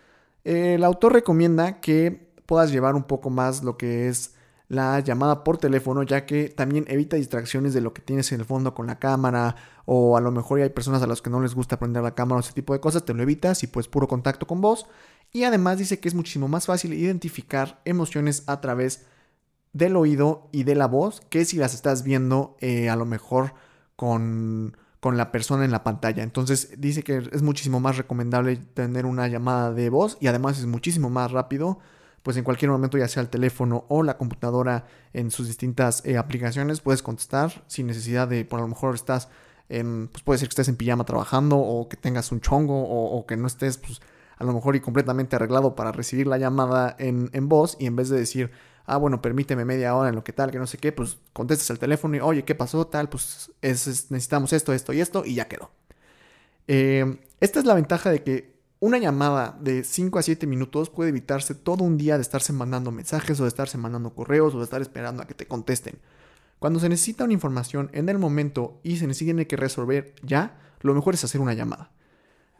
El 0.44 0.82
autor 0.84 1.12
recomienda 1.12 1.80
que 1.80 2.32
puedas 2.46 2.72
llevar 2.72 2.94
un 2.94 3.04
poco 3.04 3.28
más 3.28 3.62
lo 3.62 3.76
que 3.76 4.08
es 4.08 4.34
la 4.70 5.00
llamada 5.00 5.42
por 5.42 5.58
teléfono, 5.58 6.04
ya 6.04 6.24
que 6.24 6.48
también 6.48 6.84
evita 6.86 7.16
distracciones 7.16 7.74
de 7.74 7.80
lo 7.80 7.92
que 7.92 8.02
tienes 8.02 8.30
en 8.30 8.38
el 8.38 8.46
fondo 8.46 8.72
con 8.72 8.86
la 8.86 9.00
cámara, 9.00 9.56
o 9.84 10.16
a 10.16 10.20
lo 10.20 10.30
mejor 10.30 10.60
hay 10.60 10.70
personas 10.70 11.02
a 11.02 11.08
las 11.08 11.20
que 11.20 11.28
no 11.28 11.40
les 11.40 11.56
gusta 11.56 11.76
prender 11.76 12.04
la 12.04 12.14
cámara 12.14 12.36
o 12.36 12.40
ese 12.40 12.52
tipo 12.52 12.72
de 12.72 12.78
cosas, 12.78 13.04
te 13.04 13.12
lo 13.12 13.20
evitas 13.20 13.64
y 13.64 13.66
pues 13.66 13.88
puro 13.88 14.06
contacto 14.06 14.46
con 14.46 14.60
voz. 14.60 14.86
Y 15.32 15.42
además 15.42 15.78
dice 15.78 15.98
que 15.98 16.08
es 16.08 16.14
muchísimo 16.14 16.46
más 16.46 16.66
fácil 16.66 16.94
identificar 16.94 17.80
emociones 17.84 18.44
a 18.46 18.60
través 18.60 19.06
del 19.72 19.96
oído 19.96 20.48
y 20.52 20.62
de 20.62 20.76
la 20.76 20.86
voz 20.86 21.20
que 21.30 21.44
si 21.44 21.56
las 21.56 21.74
estás 21.74 22.04
viendo 22.04 22.56
eh, 22.60 22.88
a 22.88 22.94
lo 22.94 23.06
mejor 23.06 23.54
con, 23.96 24.76
con 25.00 25.16
la 25.16 25.32
persona 25.32 25.64
en 25.64 25.72
la 25.72 25.82
pantalla. 25.82 26.22
Entonces 26.22 26.74
dice 26.78 27.02
que 27.02 27.28
es 27.32 27.42
muchísimo 27.42 27.80
más 27.80 27.96
recomendable 27.96 28.56
tener 28.56 29.04
una 29.04 29.26
llamada 29.26 29.72
de 29.72 29.90
voz 29.90 30.16
y 30.20 30.28
además 30.28 30.60
es 30.60 30.66
muchísimo 30.66 31.10
más 31.10 31.32
rápido 31.32 31.80
pues 32.22 32.36
en 32.36 32.44
cualquier 32.44 32.70
momento, 32.70 32.98
ya 32.98 33.08
sea 33.08 33.22
el 33.22 33.28
teléfono 33.28 33.84
o 33.88 34.02
la 34.02 34.18
computadora 34.18 34.86
en 35.12 35.30
sus 35.30 35.46
distintas 35.46 36.04
eh, 36.04 36.18
aplicaciones, 36.18 36.80
puedes 36.80 37.02
contestar 37.02 37.64
sin 37.66 37.86
necesidad 37.86 38.28
de, 38.28 38.44
por 38.44 38.58
a 38.58 38.62
lo 38.62 38.68
mejor 38.68 38.94
estás 38.94 39.28
en, 39.68 40.08
pues 40.08 40.22
puede 40.22 40.38
ser 40.38 40.48
que 40.48 40.52
estés 40.52 40.68
en 40.68 40.76
pijama 40.76 41.04
trabajando 41.04 41.56
o 41.56 41.88
que 41.88 41.96
tengas 41.96 42.32
un 42.32 42.40
chongo 42.40 42.82
o, 42.82 43.26
que 43.26 43.36
no 43.36 43.46
estés, 43.46 43.78
pues 43.78 44.00
a 44.36 44.44
lo 44.44 44.52
mejor 44.52 44.76
y 44.76 44.80
completamente 44.80 45.36
arreglado 45.36 45.74
para 45.74 45.92
recibir 45.92 46.26
la 46.26 46.38
llamada 46.38 46.94
en, 46.98 47.48
voz 47.48 47.76
y 47.78 47.86
en 47.86 47.96
vez 47.96 48.08
de 48.08 48.18
decir, 48.18 48.50
ah, 48.84 48.96
bueno, 48.96 49.22
permíteme 49.22 49.64
media 49.64 49.94
hora 49.94 50.08
en 50.08 50.16
lo 50.16 50.24
que 50.24 50.32
tal, 50.32 50.50
que 50.50 50.58
no 50.58 50.66
sé 50.66 50.78
qué, 50.78 50.92
pues 50.92 51.18
contestas 51.32 51.70
el 51.70 51.78
teléfono 51.78 52.16
y, 52.16 52.20
oye, 52.20 52.44
¿qué 52.44 52.54
pasó? 52.54 52.86
Tal, 52.86 53.08
pues 53.08 53.52
necesitamos 53.62 54.52
esto, 54.52 54.72
esto 54.72 54.92
y 54.92 55.00
esto 55.00 55.24
y 55.24 55.34
ya 55.36 55.46
quedó. 55.46 55.70
Eh, 56.66 57.18
esta 57.40 57.60
es 57.60 57.64
la 57.64 57.74
ventaja 57.74 58.10
de 58.10 58.22
que 58.22 58.59
una 58.80 58.96
llamada 58.96 59.56
de 59.60 59.84
5 59.84 60.18
a 60.18 60.22
7 60.22 60.46
minutos 60.46 60.88
puede 60.88 61.10
evitarse 61.10 61.54
todo 61.54 61.84
un 61.84 61.98
día 61.98 62.16
de 62.16 62.22
estarse 62.22 62.52
mandando 62.54 62.90
mensajes 62.90 63.38
o 63.38 63.44
de 63.44 63.48
estarse 63.48 63.76
mandando 63.76 64.14
correos 64.14 64.54
o 64.54 64.58
de 64.58 64.64
estar 64.64 64.80
esperando 64.80 65.22
a 65.22 65.26
que 65.26 65.34
te 65.34 65.46
contesten. 65.46 65.98
Cuando 66.58 66.80
se 66.80 66.88
necesita 66.88 67.24
una 67.24 67.34
información 67.34 67.90
en 67.92 68.08
el 68.08 68.18
momento 68.18 68.80
y 68.82 68.96
se 68.96 69.06
necesita 69.06 69.44
que 69.44 69.56
resolver 69.56 70.14
ya, 70.22 70.58
lo 70.80 70.94
mejor 70.94 71.14
es 71.14 71.24
hacer 71.24 71.42
una 71.42 71.52
llamada. 71.52 71.92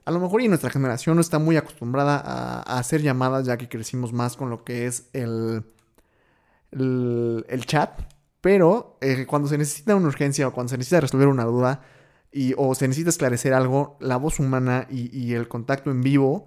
A 0.05 0.11
lo 0.11 0.21
mejor 0.21 0.43
y 0.43 0.49
nuestra 0.49 0.71
generación 0.71 1.17
no 1.17 1.21
está 1.23 1.39
muy 1.39 1.57
acostumbrada 1.57 2.19
a, 2.19 2.79
hacer 2.79 3.01
llamadas 3.03 3.47
ya 3.47 3.57
que 3.57 3.69
crecimos 3.69 4.13
más 4.13 4.37
con 4.37 4.51
lo 4.51 4.63
que 4.65 4.87
es 4.87 5.09
el, 5.13 5.65
el, 6.71 7.65
chat, 7.67 8.01
pero 8.41 8.99
eh, 9.01 9.27
cuando 9.27 9.49
se 9.49 9.57
necesita 9.57 9.95
una 9.95 10.09
urgencia 10.09 10.49
o 10.49 10.53
cuando 10.53 10.71
se 10.71 10.79
necesita 10.79 11.01
resolver 11.01 11.29
una 11.29 11.45
duda, 11.45 11.83
y, 12.33 12.55
o 12.57 12.75
se 12.75 12.87
necesita 12.87 13.11
esclarecer 13.11 13.55
algo, 13.55 13.97
la 14.01 14.17
voz 14.17 14.39
humana 14.39 14.87
y, 14.91 15.33
el 15.35 15.49
contacto 15.49 15.91
en 15.91 16.01
vivo 16.03 16.47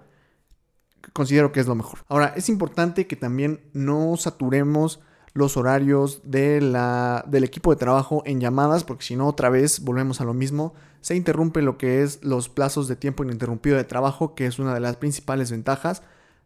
considero 1.11 1.51
que 1.51 1.59
es 1.59 1.67
lo 1.67 1.75
mejor. 1.75 1.99
Ahora, 2.07 2.33
es 2.35 2.47
importante 2.47 3.07
que 3.07 3.17
también 3.17 3.61
no 3.73 4.15
saturemos 4.15 5.01
los 5.33 5.57
horarios 5.57 6.21
del 6.23 7.43
equipo 7.43 7.71
de 7.71 7.75
trabajo 7.77 8.23
en 8.25 8.39
llamadas, 8.39 8.83
porque 8.83 9.03
si 9.03 9.15
no, 9.15 9.27
otra 9.27 9.49
vez 9.49 9.83
volvemos 9.83 10.21
a 10.21 10.25
lo 10.25 10.33
mismo, 10.33 10.73
se 11.01 11.15
interrumpe 11.15 11.61
lo 11.61 11.77
que 11.77 12.03
es 12.03 12.23
los 12.23 12.47
plazos 12.47 12.87
de 12.87 12.95
tiempo 12.95 13.23
ininterrumpido 13.23 13.75
de 13.75 13.83
trabajo, 13.83 14.35
que 14.35 14.45
es 14.45 14.59
una 14.59 14.73
de 14.73 14.79
las 14.79 14.95
principales 14.95 15.51
ventajas 15.51 16.03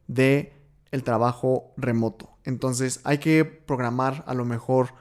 de 0.08 0.54
el 0.92 1.04
trabajo 1.04 1.74
remoto. 1.78 2.38
Entonces 2.44 3.02
hay 3.04 3.20
que 3.20 3.46
programar 3.46 4.24
a 4.26 4.34
lo 4.34 4.46
mejor 4.46 4.94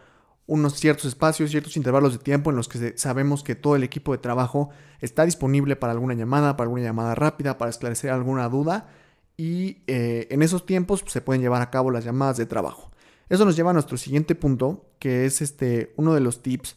unos 0.46 0.74
ciertos 0.74 1.06
espacios, 1.06 1.50
ciertos 1.50 1.76
intervalos 1.76 2.12
de 2.12 2.18
tiempo 2.18 2.50
en 2.50 2.56
los 2.56 2.68
que 2.68 2.96
sabemos 2.96 3.42
que 3.42 3.54
todo 3.54 3.76
el 3.76 3.82
equipo 3.82 4.12
de 4.12 4.18
trabajo 4.18 4.70
está 5.00 5.24
disponible 5.24 5.76
para 5.76 5.92
alguna 5.92 6.14
llamada, 6.14 6.56
para 6.56 6.66
alguna 6.66 6.84
llamada 6.84 7.14
rápida, 7.14 7.58
para 7.58 7.70
esclarecer 7.70 8.10
alguna 8.10 8.48
duda 8.48 8.88
y 9.36 9.82
eh, 9.86 10.28
en 10.30 10.42
esos 10.42 10.64
tiempos 10.64 11.02
pues, 11.02 11.12
se 11.12 11.20
pueden 11.20 11.42
llevar 11.42 11.62
a 11.62 11.70
cabo 11.70 11.90
las 11.90 12.04
llamadas 12.04 12.36
de 12.36 12.46
trabajo. 12.46 12.90
Eso 13.28 13.44
nos 13.44 13.56
lleva 13.56 13.70
a 13.70 13.74
nuestro 13.74 13.96
siguiente 13.96 14.34
punto, 14.34 14.88
que 14.98 15.26
es 15.26 15.42
este, 15.42 15.92
uno 15.96 16.14
de 16.14 16.20
los 16.20 16.42
tips, 16.42 16.76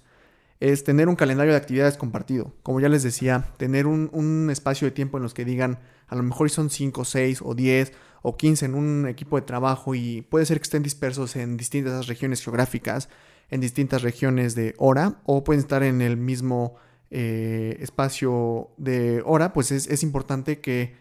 es 0.60 0.84
tener 0.84 1.08
un 1.08 1.16
calendario 1.16 1.54
de 1.54 1.58
actividades 1.58 1.96
compartido. 1.96 2.54
Como 2.64 2.80
ya 2.80 2.90
les 2.90 3.04
decía, 3.04 3.54
tener 3.58 3.88
un, 3.88 4.50
espacio 4.52 4.88
de 4.88 4.92
tiempo 4.92 5.18
en 5.18 5.24
los 5.24 5.34
que 5.34 5.46
digan, 5.46 5.80
a 6.08 6.16
lo 6.16 6.24
mejor 6.24 6.50
son 6.50 6.70
5, 6.70 7.06
6 7.06 7.42
o 7.44 7.54
10 7.54 7.94
o 8.24 8.36
15 8.36 8.66
en 8.66 8.76
un 8.76 9.08
equipo 9.08 9.38
de 9.38 9.44
trabajo 9.44 9.96
y 9.96 10.24
puede 10.24 10.46
ser 10.46 10.58
que 10.58 10.64
estén 10.64 10.84
dispersos 10.84 11.36
en 11.38 11.56
distintas 11.56 12.08
regiones 12.08 12.44
geográficas, 12.44 13.08
en 13.50 13.62
distintas 13.62 14.02
regiones 14.02 14.56
de 14.56 14.74
hora, 14.78 15.22
o 15.26 15.44
pueden 15.44 15.62
estar 15.62 15.84
en 15.84 16.02
el 16.02 16.18
mismo 16.18 16.76
eh, 17.12 17.78
espacio 17.80 18.70
de 18.78 19.22
hora, 19.26 19.54
pues 19.54 19.72
es, 19.72 20.04
importante 20.04 20.60
que 20.60 20.96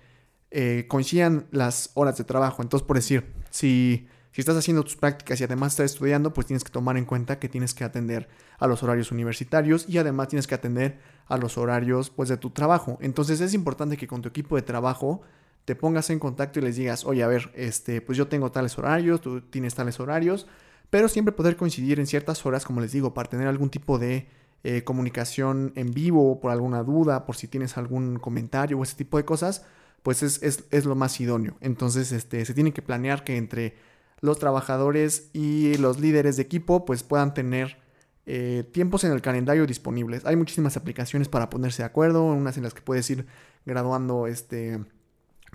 eh, 0.51 0.87
coincidan 0.89 1.47
las 1.51 1.91
horas 1.95 2.17
de 2.17 2.25
trabajo. 2.25 2.63
Entonces, 2.63 2.87
por 2.87 2.97
decir, 2.97 3.27
si 3.51 4.09
si 4.39 4.43
estás 4.43 4.57
haciendo 4.57 4.85
tus 4.85 4.95
prácticas 4.95 5.41
y 5.41 5.45
además 5.45 5.73
estás 5.73 5.93
estudiando, 5.93 6.33
pues 6.33 6.47
tienes 6.47 6.63
que 6.63 6.71
tomar 6.71 6.97
en 6.97 7.07
cuenta 7.07 7.41
que 7.41 7.49
tienes 7.49 7.75
que 7.75 7.83
atender 7.83 8.29
a 8.59 8.69
los 8.69 8.85
horarios 8.85 9.11
universitarios 9.11 9.89
y 9.89 9.99
además 9.99 10.29
tienes 10.29 10.47
que 10.47 10.55
atender 10.55 11.01
a 11.27 11.39
los 11.39 11.59
horarios 11.59 12.11
pues 12.11 12.29
de 12.29 12.37
tu 12.37 12.51
trabajo. 12.51 12.99
Entonces 13.01 13.41
es 13.41 13.53
importante 13.53 13.97
que 13.97 14.07
con 14.07 14.23
tu 14.23 14.29
equipo 14.29 14.55
de 14.55 14.63
trabajo 14.63 15.23
te 15.65 15.75
pongas 15.75 16.11
en 16.11 16.21
contacto 16.21 16.61
y 16.61 16.63
les 16.63 16.77
digas, 16.77 17.05
oye, 17.05 17.25
a 17.25 17.27
ver, 17.27 17.51
este, 17.55 18.01
pues 18.01 18.17
yo 18.17 18.29
tengo 18.29 18.53
tales 18.53 18.79
horarios, 18.79 19.21
tú 19.21 19.41
tienes 19.41 19.75
tales 19.75 19.99
horarios, 19.99 20.47
pero 20.91 21.09
siempre 21.09 21.33
poder 21.33 21.57
coincidir 21.57 22.01
en 22.01 22.07
ciertas 22.07 22.45
horas, 22.47 22.65
como 22.65 22.81
les 22.81 22.93
digo, 22.93 23.15
para 23.15 23.29
tener 23.29 23.47
algún 23.47 23.71
tipo 23.71 23.99
de 23.99 24.29
eh, 24.65 24.83
comunicación 24.85 25.73
en 25.77 25.93
vivo, 25.93 26.41
por 26.41 26.51
alguna 26.51 26.83
duda, 26.83 27.27
por 27.27 27.37
si 27.37 27.47
tienes 27.49 27.77
algún 27.77 28.19
comentario 28.19 28.79
o 28.79 28.83
ese 28.83 28.97
tipo 28.97 29.17
de 29.17 29.25
cosas, 29.25 29.65
pues 30.03 30.23
es, 30.23 30.43
es 30.43 30.85
lo 30.85 30.95
más 30.95 31.21
idóneo. 31.21 31.57
Entonces, 31.61 32.13
este, 32.13 32.45
se 32.45 32.55
tiene 32.55 32.73
que 32.73 32.83
planear 32.83 33.25
que 33.25 33.37
entre 33.37 33.77
los 34.21 34.39
trabajadores 34.39 35.31
y 35.33 35.77
los 35.77 36.01
líderes 36.01 36.37
de 36.37 36.43
equipo 36.43 36.85
pues 36.85 37.03
puedan 37.03 37.35
tener 37.35 37.79
eh, 38.27 38.65
tiempos 38.73 39.05
en 39.05 39.13
el 39.13 39.23
calendario 39.23 39.67
disponibles. 39.67 40.25
Hay 40.27 40.37
muchísimas 40.37 40.77
aplicaciones 40.77 41.29
para 41.29 41.51
ponerse 41.51 41.83
de 41.83 41.87
acuerdo, 41.87 42.25
unas 42.25 42.57
en 42.57 42.65
las 42.65 42.75
que 42.75 42.83
puedes 42.83 43.09
ir 43.11 43.27
graduando 43.65 44.27
este 44.27 44.81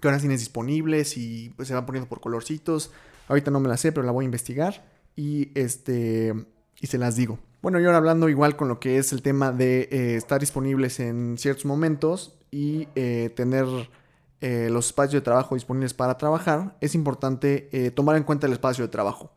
qué 0.01 0.07
horas 0.07 0.21
tienes 0.21 0.39
disponibles 0.39 1.17
y 1.17 1.51
pues 1.55 1.67
se 1.67 1.73
van 1.73 1.85
poniendo 1.85 2.09
por 2.09 2.19
colorcitos. 2.19 2.91
Ahorita 3.27 3.51
no 3.51 3.59
me 3.59 3.69
la 3.69 3.77
sé, 3.77 3.91
pero 3.91 4.05
la 4.05 4.11
voy 4.11 4.23
a 4.23 4.25
investigar 4.25 4.92
y 5.15 5.51
este 5.55 6.33
y 6.79 6.87
se 6.87 6.97
las 6.97 7.15
digo. 7.15 7.39
Bueno, 7.63 7.79
y 7.79 7.85
ahora 7.85 7.97
hablando 7.97 8.27
igual 8.27 8.57
con 8.57 8.67
lo 8.67 8.81
que 8.81 8.97
es 8.97 9.13
el 9.13 9.21
tema 9.21 9.53
de 9.53 9.87
eh, 9.89 10.15
estar 10.17 10.41
disponibles 10.41 10.99
en 10.99 11.37
ciertos 11.37 11.63
momentos 11.63 12.37
y 12.51 12.89
eh, 12.95 13.31
tener 13.37 13.65
eh, 14.41 14.67
los 14.69 14.87
espacios 14.87 15.13
de 15.13 15.21
trabajo 15.21 15.55
disponibles 15.55 15.93
para 15.93 16.17
trabajar, 16.17 16.75
es 16.81 16.93
importante 16.93 17.91
tomar 17.95 18.17
en 18.17 18.23
cuenta 18.23 18.47
el 18.47 18.53
espacio 18.53 18.83
de 18.83 18.89
trabajo. 18.89 19.31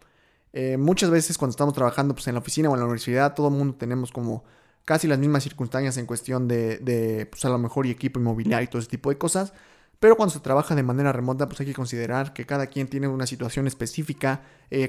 Muchas 0.78 1.10
veces 1.10 1.38
cuando 1.38 1.50
estamos 1.50 1.74
trabajando 1.74 2.14
pues, 2.14 2.26
en 2.26 2.34
la 2.34 2.40
oficina 2.40 2.68
o 2.68 2.72
en 2.72 2.80
la 2.80 2.86
universidad, 2.86 3.34
todo 3.34 3.48
el 3.48 3.54
mundo 3.54 3.76
tenemos 3.78 4.10
como 4.10 4.42
casi 4.84 5.06
las 5.06 5.18
mismas 5.18 5.44
circunstancias 5.44 5.96
en 5.98 6.06
cuestión 6.06 6.48
de, 6.48 6.78
de 6.78 7.26
pues, 7.26 7.44
a 7.44 7.50
lo 7.50 7.58
mejor 7.58 7.86
y 7.86 7.90
equipo 7.90 8.18
inmobiliario 8.18 8.64
y 8.64 8.68
todo 8.68 8.80
ese 8.80 8.88
tipo 8.88 9.10
de 9.10 9.18
cosas. 9.18 9.52
Pero 9.98 10.16
cuando 10.16 10.32
se 10.32 10.40
trabaja 10.40 10.74
de 10.74 10.82
manera 10.82 11.12
remota, 11.12 11.46
pues 11.46 11.60
hay 11.60 11.66
que 11.66 11.74
considerar 11.74 12.32
que 12.32 12.44
cada 12.44 12.66
quien 12.66 12.88
tiene 12.88 13.08
una 13.08 13.26
situación 13.26 13.66
específica, 13.66 14.42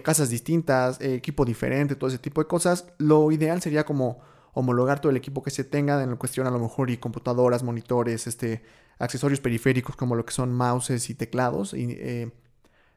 casas 0.03 0.29
distintas, 0.29 0.99
equipo 0.99 1.45
diferente, 1.45 1.95
todo 1.95 2.09
ese 2.09 2.19
tipo 2.19 2.41
de 2.41 2.47
cosas. 2.47 2.85
Lo 2.97 3.31
ideal 3.31 3.61
sería 3.61 3.85
como 3.85 4.19
homologar 4.53 4.99
todo 4.99 5.11
el 5.11 5.17
equipo 5.17 5.43
que 5.43 5.51
se 5.51 5.63
tenga 5.63 6.01
en 6.01 6.09
la 6.09 6.15
cuestión 6.15 6.47
a 6.47 6.51
lo 6.51 6.57
mejor 6.57 6.89
y 6.89 6.97
computadoras, 6.97 7.61
monitores, 7.61 8.25
este, 8.25 8.63
accesorios 8.97 9.39
periféricos 9.39 9.95
como 9.95 10.15
lo 10.15 10.25
que 10.25 10.33
son 10.33 10.51
mouses 10.53 11.11
y 11.11 11.13
teclados 11.13 11.75
y 11.75 11.91
eh, 11.91 12.31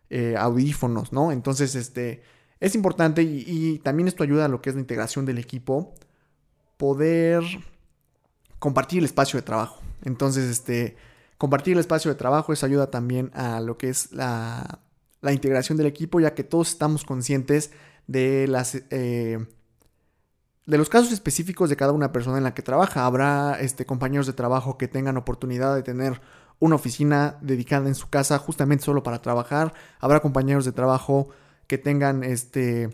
eh, 0.09 0.37
audífonos, 0.38 1.12
¿no? 1.12 1.33
Entonces, 1.33 1.75
este, 1.75 2.23
es 2.61 2.75
importante 2.75 3.23
y, 3.23 3.79
también 3.81 4.09
esto 4.09 4.23
ayuda 4.23 4.47
a 4.47 4.49
lo 4.49 4.62
que 4.62 4.71
es 4.71 4.75
la 4.75 4.81
integración 4.81 5.26
del 5.26 5.37
equipo, 5.37 5.95
poder 6.79 7.43
compartir 8.59 9.00
el 9.00 9.05
espacio 9.05 9.38
de 9.38 9.43
trabajo. 9.43 9.83
Entonces, 10.05 10.49
este, 10.49 10.97
compartir 11.40 11.73
el 11.73 11.80
espacio 11.80 12.11
de 12.11 12.16
trabajo, 12.16 12.52
eso 12.52 12.66
ayuda 12.66 12.90
también 12.90 13.30
a 13.32 13.61
lo 13.61 13.78
que 13.78 13.88
es 13.88 14.12
la, 14.12 14.80
la 15.23 15.32
integración 15.32 15.78
del 15.78 15.87
equipo, 15.87 16.20
ya 16.20 16.35
que 16.35 16.44
todos 16.44 16.68
estamos 16.68 17.02
conscientes 17.02 17.70
de 18.06 18.47
las... 18.47 18.75
Eh, 18.90 19.38
de 20.66 20.78
los 20.78 20.90
casos 20.90 21.12
específicos 21.12 21.70
de 21.70 21.76
cada 21.76 21.92
una 21.92 22.12
persona 22.12 22.37
en 22.37 22.44
la 22.44 22.52
que 22.52 22.61
trabaja. 22.61 23.06
Habrá 23.06 23.59
este, 23.59 23.87
compañeros 23.87 24.26
de 24.26 24.35
trabajo 24.35 24.76
que 24.76 24.87
tengan 24.87 25.16
oportunidad 25.16 25.75
de 25.75 25.82
tener 25.82 26.20
una 26.59 26.75
oficina 26.76 27.38
dedicada 27.40 27.88
en 27.88 27.94
su 27.94 28.11
casa 28.11 28.38
justamente 28.38 28.85
solo 28.85 29.02
para 29.02 29.23
trabajar. 29.23 29.73
Habrá 29.99 30.20
compañeros 30.20 30.66
de 30.66 30.73
trabajo 30.73 31.30
que 31.66 31.78
tengan 31.78 32.23
este 32.23 32.90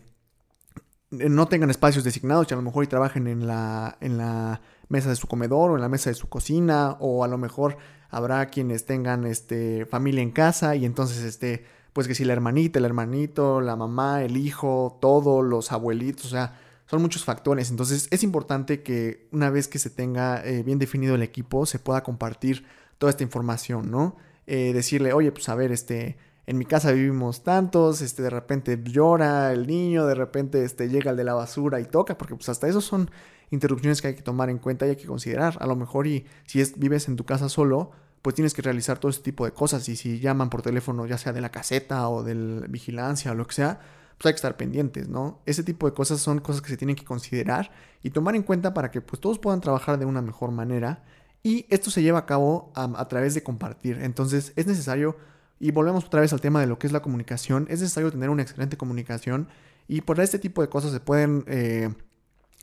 no 1.11 1.49
tengan 1.49 1.71
espacios 1.71 2.05
designados 2.05 2.47
y 2.49 2.55
a 2.55 2.57
lo 2.57 2.63
mejor 2.63 2.85
y 2.85 2.87
trabajen 2.87 3.27
en 3.27 3.47
la, 3.47 3.97
en 4.01 4.19
la 4.19 4.61
mesa 4.89 5.09
de 5.09 5.17
su 5.17 5.27
comedor 5.27 5.71
o 5.71 5.77
en 5.77 5.81
la 5.83 5.89
mesa 5.89 6.11
de 6.11 6.15
su 6.15 6.29
cocina 6.29 6.97
o 7.01 7.25
a 7.25 7.29
lo 7.29 7.39
mejor 7.39 7.77
habrá 8.09 8.47
quienes 8.47 8.87
tengan 8.87 9.27
este 9.27 9.87
familia 9.87 10.23
en 10.23 10.31
casa 10.31 10.77
y 10.77 10.85
entonces 10.85 11.23
este 11.23 11.65
pues 11.93 12.07
que 12.07 12.15
si 12.15 12.27
la 12.27 12.35
hermanita, 12.35 12.79
el 12.79 12.85
hermanito, 12.85 13.63
la 13.63 13.75
mamá, 13.75 14.23
el 14.23 14.37
hijo, 14.37 14.99
todos 15.01 15.43
los 15.43 15.73
abuelitos, 15.73 16.27
o 16.27 16.29
sea, 16.29 16.61
son 16.85 17.01
muchos 17.01 17.25
factores. 17.25 17.71
Entonces 17.71 18.07
es 18.11 18.23
importante 18.23 18.83
que 18.83 19.29
una 19.33 19.49
vez 19.49 19.67
que 19.67 19.79
se 19.79 19.89
tenga 19.89 20.45
eh, 20.45 20.63
bien 20.63 20.79
definido 20.79 21.15
el 21.15 21.23
equipo, 21.23 21.65
se 21.65 21.79
pueda 21.79 22.03
compartir 22.03 22.67
toda 22.99 23.09
esta 23.09 23.23
información, 23.23 23.91
¿no? 23.91 24.17
Eh, 24.47 24.73
decirle, 24.75 25.15
oye, 25.15 25.33
pues 25.33 25.49
a 25.49 25.55
ver, 25.55 25.73
este, 25.73 26.19
en 26.47 26.59
mi 26.59 26.67
casa 26.67 26.93
vivimos 26.93 27.43
tantos, 27.43 28.03
este, 28.03 28.23
de 28.23 28.31
repente 28.31 28.79
llora 28.85 29.53
el 29.53 29.67
niño, 29.67 30.07
de 30.07 30.15
repente 30.15 30.65
este, 30.65 30.91
llega 30.91 31.13
el 31.13 31.17
de 31.17 31.25
la 31.25 31.33
basura 31.33 31.81
y 31.81 31.87
toca, 31.87 32.19
porque 32.19 32.35
pues 32.35 32.51
hasta 32.51 32.69
eso 32.69 32.83
son 32.83 33.11
interrupciones 33.51 34.03
que 34.03 34.09
hay 34.09 34.15
que 34.15 34.23
tomar 34.23 34.51
en 34.51 34.59
cuenta 34.59 34.87
y 34.87 34.91
hay 34.91 34.97
que 34.97 35.07
considerar. 35.07 35.57
A 35.61 35.67
lo 35.67 35.77
mejor 35.77 36.07
y 36.07 36.27
si 36.47 36.61
es, 36.61 36.79
vives 36.79 37.09
en 37.09 37.17
tu 37.17 37.25
casa 37.25 37.49
solo, 37.49 37.93
pues 38.23 38.35
tienes 38.35 38.55
que 38.55 38.63
realizar 38.63 38.99
todo 38.99 39.11
ese 39.11 39.23
tipo 39.23 39.45
de 39.45 39.53
cosas 39.53 39.89
y 39.89 39.97
si 39.97 40.19
llaman 40.19 40.51
por 40.51 40.63
teléfono, 40.63 41.07
ya 41.07 41.19
sea 41.19 41.33
de 41.33 41.41
la 41.41 41.51
caseta 41.51 42.09
o 42.09 42.23
de 42.25 42.35
vigilancia 42.69 43.33
o 43.33 43.35
lo 43.35 43.47
que 43.47 43.55
sea, 43.55 43.79
pues 44.19 44.27
hay 44.27 44.33
que 44.33 44.37
estar 44.37 44.57
pendientes, 44.57 45.09
¿no? 45.09 45.41
Ese 45.47 45.63
tipo 45.63 45.87
de 45.87 45.95
cosas 45.95 46.21
son 46.21 46.41
cosas 46.41 46.63
que 46.63 46.69
se 46.69 46.77
tienen 46.77 46.97
que 46.97 47.05
considerar 47.05 47.71
y 48.03 48.11
tomar 48.11 48.35
en 48.35 48.43
cuenta 48.43 48.75
para 48.75 48.91
que 48.91 49.01
pues 49.01 49.21
todos 49.21 49.39
puedan 49.39 49.61
trabajar 49.61 49.99
de 49.99 50.07
una 50.07 50.23
mejor 50.23 50.51
manera 50.51 51.05
y 51.43 51.67
esto 51.69 51.91
se 51.91 52.03
lleva 52.03 52.21
a 52.21 52.27
cabo 52.27 52.73
a, 52.75 53.07
través 53.09 53.35
de 53.35 53.43
compartir. 53.43 53.99
Entonces 54.03 54.53
es 54.57 54.67
necesario, 54.67 55.17
y 55.61 55.71
volvemos 55.71 56.05
otra 56.05 56.21
vez 56.21 56.33
al 56.33 56.41
tema 56.41 56.61
de 56.61 56.67
lo 56.67 56.79
que 56.79 56.89
es 56.89 56.93
la 56.93 57.03
comunicación, 57.03 57.67
es 57.71 57.81
necesario 57.81 58.11
tener 58.11 58.31
una 58.31 58.43
excelente 58.43 58.77
comunicación 58.77 59.49
y 59.87 60.01
por 60.01 60.19
este 60.19 60.41
tipo 60.41 60.63
de 60.63 60.69
cosas 60.69 60.91
se 60.91 60.99
pueden 60.99 61.45
eh, 61.47 61.95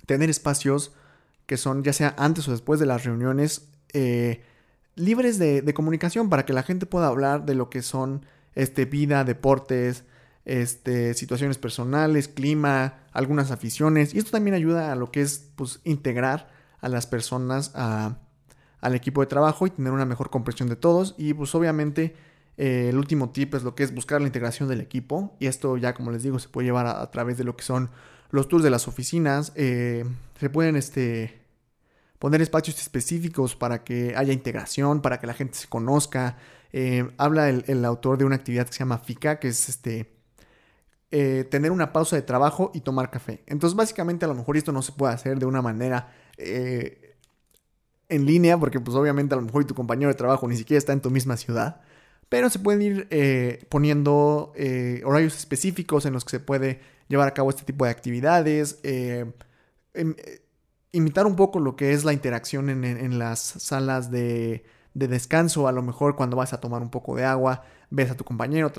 tener 0.06 0.30
espacios 0.30 0.94
que 1.46 1.58
son 1.58 1.84
ya 1.84 1.94
sea 1.94 2.16
antes 2.18 2.48
o 2.48 2.52
después 2.52 2.80
de 2.80 2.86
las 2.86 3.04
reuniones 3.04 3.68
eh, 3.94 4.44
libres 4.96 5.40
de, 5.40 5.62
de, 5.62 5.74
comunicación 5.74 6.30
para 6.30 6.46
que 6.46 6.54
la 6.54 6.64
gente 6.64 6.86
pueda 6.86 7.08
hablar 7.08 7.46
de 7.46 7.56
lo 7.56 7.70
que 7.70 7.82
son 7.82 8.26
este, 8.56 8.86
vida, 8.86 9.24
deportes, 9.24 10.06
este, 10.46 11.14
situaciones 11.14 11.58
personales, 11.58 12.28
clima, 12.28 12.96
algunas 13.12 13.52
aficiones. 13.52 14.14
Y 14.14 14.20
esto 14.20 14.32
también 14.32 14.56
ayuda 14.56 14.92
a 14.92 14.96
lo 14.96 15.12
que 15.12 15.22
es 15.22 15.50
pues, 15.56 15.80
integrar 15.84 16.50
a 16.82 16.90
las 16.90 17.08
personas 17.08 17.72
al 17.76 18.96
equipo 18.96 19.22
de 19.22 19.28
trabajo 19.28 19.66
y 19.66 19.70
tener 19.70 19.94
una 19.94 20.06
mejor 20.06 20.30
comprensión 20.30 20.70
de 20.70 20.76
todos. 20.76 21.16
Y 21.18 21.34
pues 21.34 21.54
obviamente 21.56 22.16
eh, 22.58 22.88
el 22.90 22.98
último 22.98 23.30
tip 23.30 23.56
es 23.56 23.64
lo 23.64 23.74
que 23.74 23.84
es 23.84 23.94
buscar 23.94 24.22
la 24.22 24.28
integración 24.28 24.68
del 24.68 24.82
equipo. 24.82 25.36
Y 25.40 25.48
esto 25.48 25.78
ya 25.78 25.94
como 25.94 26.12
les 26.12 26.24
digo 26.24 26.40
se 26.40 26.50
puede 26.50 26.68
llevar 26.68 26.88
a, 26.88 27.10
través 27.12 27.38
de 27.38 27.46
lo 27.46 27.56
que 27.56 27.64
son 27.64 27.90
los 28.34 28.48
tours 28.48 28.64
de 28.64 28.72
las 28.72 28.88
oficinas. 28.88 29.54
Eh, 29.56 30.04
se 30.40 30.50
pueden 30.50 30.76
este, 30.76 31.40
poner 32.18 32.42
espacios 32.42 32.82
específicos 32.82 33.56
para 33.56 33.84
que 33.84 34.16
haya 34.18 34.34
integración, 34.34 35.02
para 35.02 35.20
que 35.20 35.28
la 35.28 35.36
gente 35.36 35.54
se 35.56 35.68
conozca. 35.68 36.38
Eh, 36.74 37.08
habla 37.18 37.48
el, 37.50 37.86
autor 37.86 38.18
de 38.18 38.26
una 38.26 38.36
actividad 38.36 38.66
que 38.66 38.74
se 38.74 38.80
llama 38.80 38.98
FICA, 38.98 39.40
que 39.40 39.50
es 39.50 39.70
este 39.70 40.16
eh, 41.12 41.48
tener 41.52 41.72
una 41.72 41.94
pausa 41.94 42.16
de 42.16 42.24
trabajo 42.24 42.72
y 42.74 42.82
tomar 42.82 43.12
café. 43.12 43.44
Entonces, 43.46 43.78
básicamente, 43.78 44.26
a 44.26 44.28
lo 44.28 44.34
mejor 44.34 44.58
esto 44.58 44.72
no 44.72 44.82
se 44.82 44.94
puede 44.94 45.14
hacer 45.14 45.38
de 45.38 45.46
una 45.46 45.62
manera 45.62 46.12
en 48.10 48.26
línea, 48.26 48.58
porque 48.58 48.80
pues 48.80 48.98
obviamente 48.98 49.36
a 49.36 49.38
lo 49.38 49.44
mejor 49.44 49.64
tu 49.66 49.76
compañero 49.76 50.10
de 50.10 50.16
trabajo 50.16 50.48
ni 50.48 50.58
siquiera 50.58 50.80
está 50.80 50.92
en 50.92 51.02
tu 51.02 51.12
misma 51.12 51.38
ciudad. 51.38 51.82
Pero 52.30 52.50
se 52.50 52.58
pueden 52.58 52.82
ir 52.82 53.68
poniendo 53.70 54.54
horarios 55.06 55.38
específicos 55.38 56.08
en 56.08 56.14
los 56.14 56.26
que 56.26 56.32
se 56.32 56.40
puede 56.40 56.93
llevar 57.08 57.28
a 57.28 57.34
cabo 57.34 57.50
este 57.50 57.64
tipo 57.64 57.86
de 57.86 57.92
actividades, 57.92 58.80
eh, 58.84 59.32
em, 59.94 60.16
eh, 60.18 60.44
imitar 60.92 61.26
un 61.26 61.36
poco 61.36 61.60
lo 61.60 61.76
que 61.76 61.94
es 61.94 62.06
la 62.06 62.14
interacción 62.14 62.70
en, 62.70 63.20
las 63.20 63.40
salas 63.40 64.12
de, 64.12 64.64
descanso, 64.94 65.68
a 65.68 65.72
lo 65.72 65.82
mejor 65.82 66.16
cuando 66.16 66.38
vas 66.38 66.54
a 66.54 66.60
tomar 66.60 66.82
un 66.84 66.90
poco 66.92 67.16
de 67.16 67.26
agua, 67.26 67.64
ves 67.90 68.12
a 68.12 68.16
tu 68.16 68.24
compañero, 68.24 68.72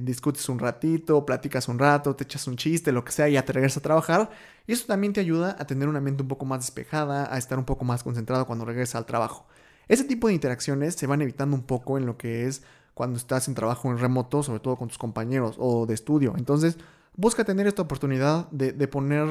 discutes 0.00 0.48
un 0.48 0.58
ratito, 0.58 1.24
platicas 1.26 1.68
un 1.68 1.78
rato, 1.78 2.16
te 2.16 2.24
echas 2.24 2.46
un 2.46 2.56
chiste, 2.56 2.92
lo 2.92 3.04
que 3.04 3.12
sea, 3.12 3.28
y 3.28 3.34
ya 3.34 3.44
te 3.44 3.52
regresas 3.52 3.78
a 3.78 3.82
trabajar. 3.82 4.30
Y 4.66 4.72
eso 4.72 4.86
también 4.86 5.12
te 5.12 5.20
ayuda 5.20 5.56
a 5.58 5.66
tener 5.66 5.88
una 5.88 6.00
mente 6.00 6.22
un 6.22 6.28
poco 6.28 6.46
más 6.46 6.60
despejada, 6.60 7.32
a 7.32 7.38
estar 7.38 7.58
un 7.58 7.66
poco 7.66 7.84
más 7.84 8.02
concentrado 8.02 8.46
cuando 8.46 8.64
regresas 8.64 8.96
al 8.96 9.06
trabajo. 9.06 9.46
Ese 9.88 10.04
tipo 10.04 10.28
de 10.28 10.34
interacciones 10.34 10.94
se 10.94 11.06
van 11.06 11.20
evitando 11.20 11.56
un 11.56 11.64
poco 11.64 11.98
en 11.98 12.06
lo 12.06 12.16
que 12.16 12.46
es 12.46 12.62
cuando 12.94 13.18
estás 13.18 13.48
en 13.48 13.54
trabajo 13.54 13.90
en 13.90 13.98
remoto, 13.98 14.42
sobre 14.42 14.60
todo 14.60 14.76
con 14.76 14.88
tus 14.88 14.98
compañeros 14.98 15.56
o 15.58 15.84
de 15.84 15.94
estudio. 15.94 16.34
Entonces, 16.38 16.78
busca 17.20 17.44
tener 17.44 17.66
esta 17.66 17.82
oportunidad 17.82 18.48
de, 18.50 18.88
poner 18.88 19.26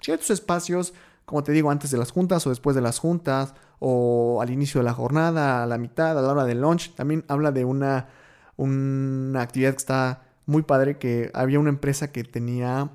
ciertos 0.00 0.30
espacios, 0.30 0.94
como 1.24 1.42
te 1.42 1.52
digo, 1.52 1.70
antes 1.70 1.90
de 1.90 1.98
las 1.98 2.10
juntas 2.10 2.46
o 2.46 2.50
después 2.50 2.74
de 2.74 2.82
las 2.82 2.98
juntas, 2.98 3.54
o 3.78 4.40
al 4.42 4.50
inicio 4.50 4.80
de 4.80 4.84
la 4.84 4.92
jornada, 4.92 5.62
a 5.62 5.66
la 5.66 5.78
mitad, 5.78 6.18
a 6.18 6.22
la 6.22 6.32
hora 6.32 6.44
del 6.44 6.60
lunch. 6.60 6.94
También 6.94 7.24
habla 7.28 7.52
de 7.52 7.64
una, 7.64 8.08
una 8.56 9.42
actividad 9.42 9.70
que 9.70 9.78
está 9.78 10.22
muy 10.46 10.62
padre, 10.62 10.98
que 10.98 11.30
había 11.34 11.60
una 11.60 11.70
empresa 11.70 12.10
que 12.10 12.24
tenía 12.24 12.90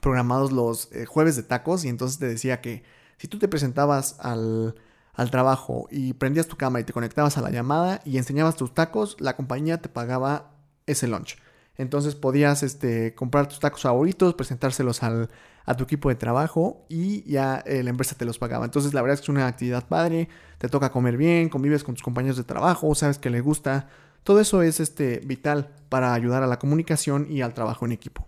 programados 0.00 0.50
los 0.50 0.90
eh, 0.92 1.04
jueves 1.04 1.36
de 1.36 1.42
tacos 1.42 1.84
y 1.84 1.88
entonces 1.88 2.18
te 2.18 2.26
decía 2.26 2.60
que 2.60 2.82
si 3.18 3.28
tú 3.28 3.38
te 3.38 3.48
presentabas 3.48 4.16
al 4.18 4.74
al 5.20 5.30
trabajo 5.30 5.86
y 5.90 6.14
prendías 6.14 6.46
tu 6.46 6.56
cámara 6.56 6.80
y 6.80 6.84
te 6.84 6.94
conectabas 6.94 7.36
a 7.36 7.42
la 7.42 7.50
llamada 7.50 8.00
y 8.06 8.16
enseñabas 8.16 8.56
tus 8.56 8.72
tacos, 8.72 9.16
la 9.20 9.36
compañía 9.36 9.78
te 9.78 9.90
pagaba 9.90 10.52
ese 10.86 11.08
lunch. 11.08 11.36
Entonces 11.76 12.14
podías 12.14 12.62
este, 12.62 13.14
comprar 13.14 13.48
tus 13.48 13.60
tacos 13.60 13.82
favoritos, 13.82 14.34
presentárselos 14.34 15.02
al, 15.02 15.30
a 15.64 15.76
tu 15.76 15.84
equipo 15.84 16.08
de 16.08 16.14
trabajo 16.14 16.84
y 16.88 17.22
ya 17.30 17.62
eh, 17.66 17.82
la 17.82 17.90
empresa 17.90 18.16
te 18.16 18.24
los 18.24 18.38
pagaba. 18.38 18.64
Entonces 18.64 18.92
la 18.92 19.02
verdad 19.02 19.14
es 19.14 19.20
que 19.20 19.26
es 19.26 19.28
una 19.28 19.46
actividad 19.46 19.86
padre, 19.86 20.28
te 20.58 20.68
toca 20.68 20.90
comer 20.90 21.16
bien, 21.16 21.48
convives 21.48 21.84
con 21.84 21.94
tus 21.94 22.02
compañeros 22.02 22.36
de 22.36 22.44
trabajo, 22.44 22.94
sabes 22.94 23.18
que 23.18 23.30
les 23.30 23.42
gusta. 23.42 23.88
Todo 24.24 24.40
eso 24.40 24.62
es 24.62 24.80
este, 24.80 25.20
vital 25.24 25.70
para 25.88 26.12
ayudar 26.12 26.42
a 26.42 26.46
la 26.46 26.58
comunicación 26.58 27.26
y 27.30 27.40
al 27.42 27.54
trabajo 27.54 27.86
en 27.86 27.92
equipo. 27.92 28.26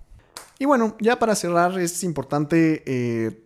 Y 0.58 0.64
bueno, 0.64 0.96
ya 1.00 1.18
para 1.18 1.34
cerrar 1.34 1.78
es 1.78 2.04
importante 2.04 2.82
eh, 2.86 3.44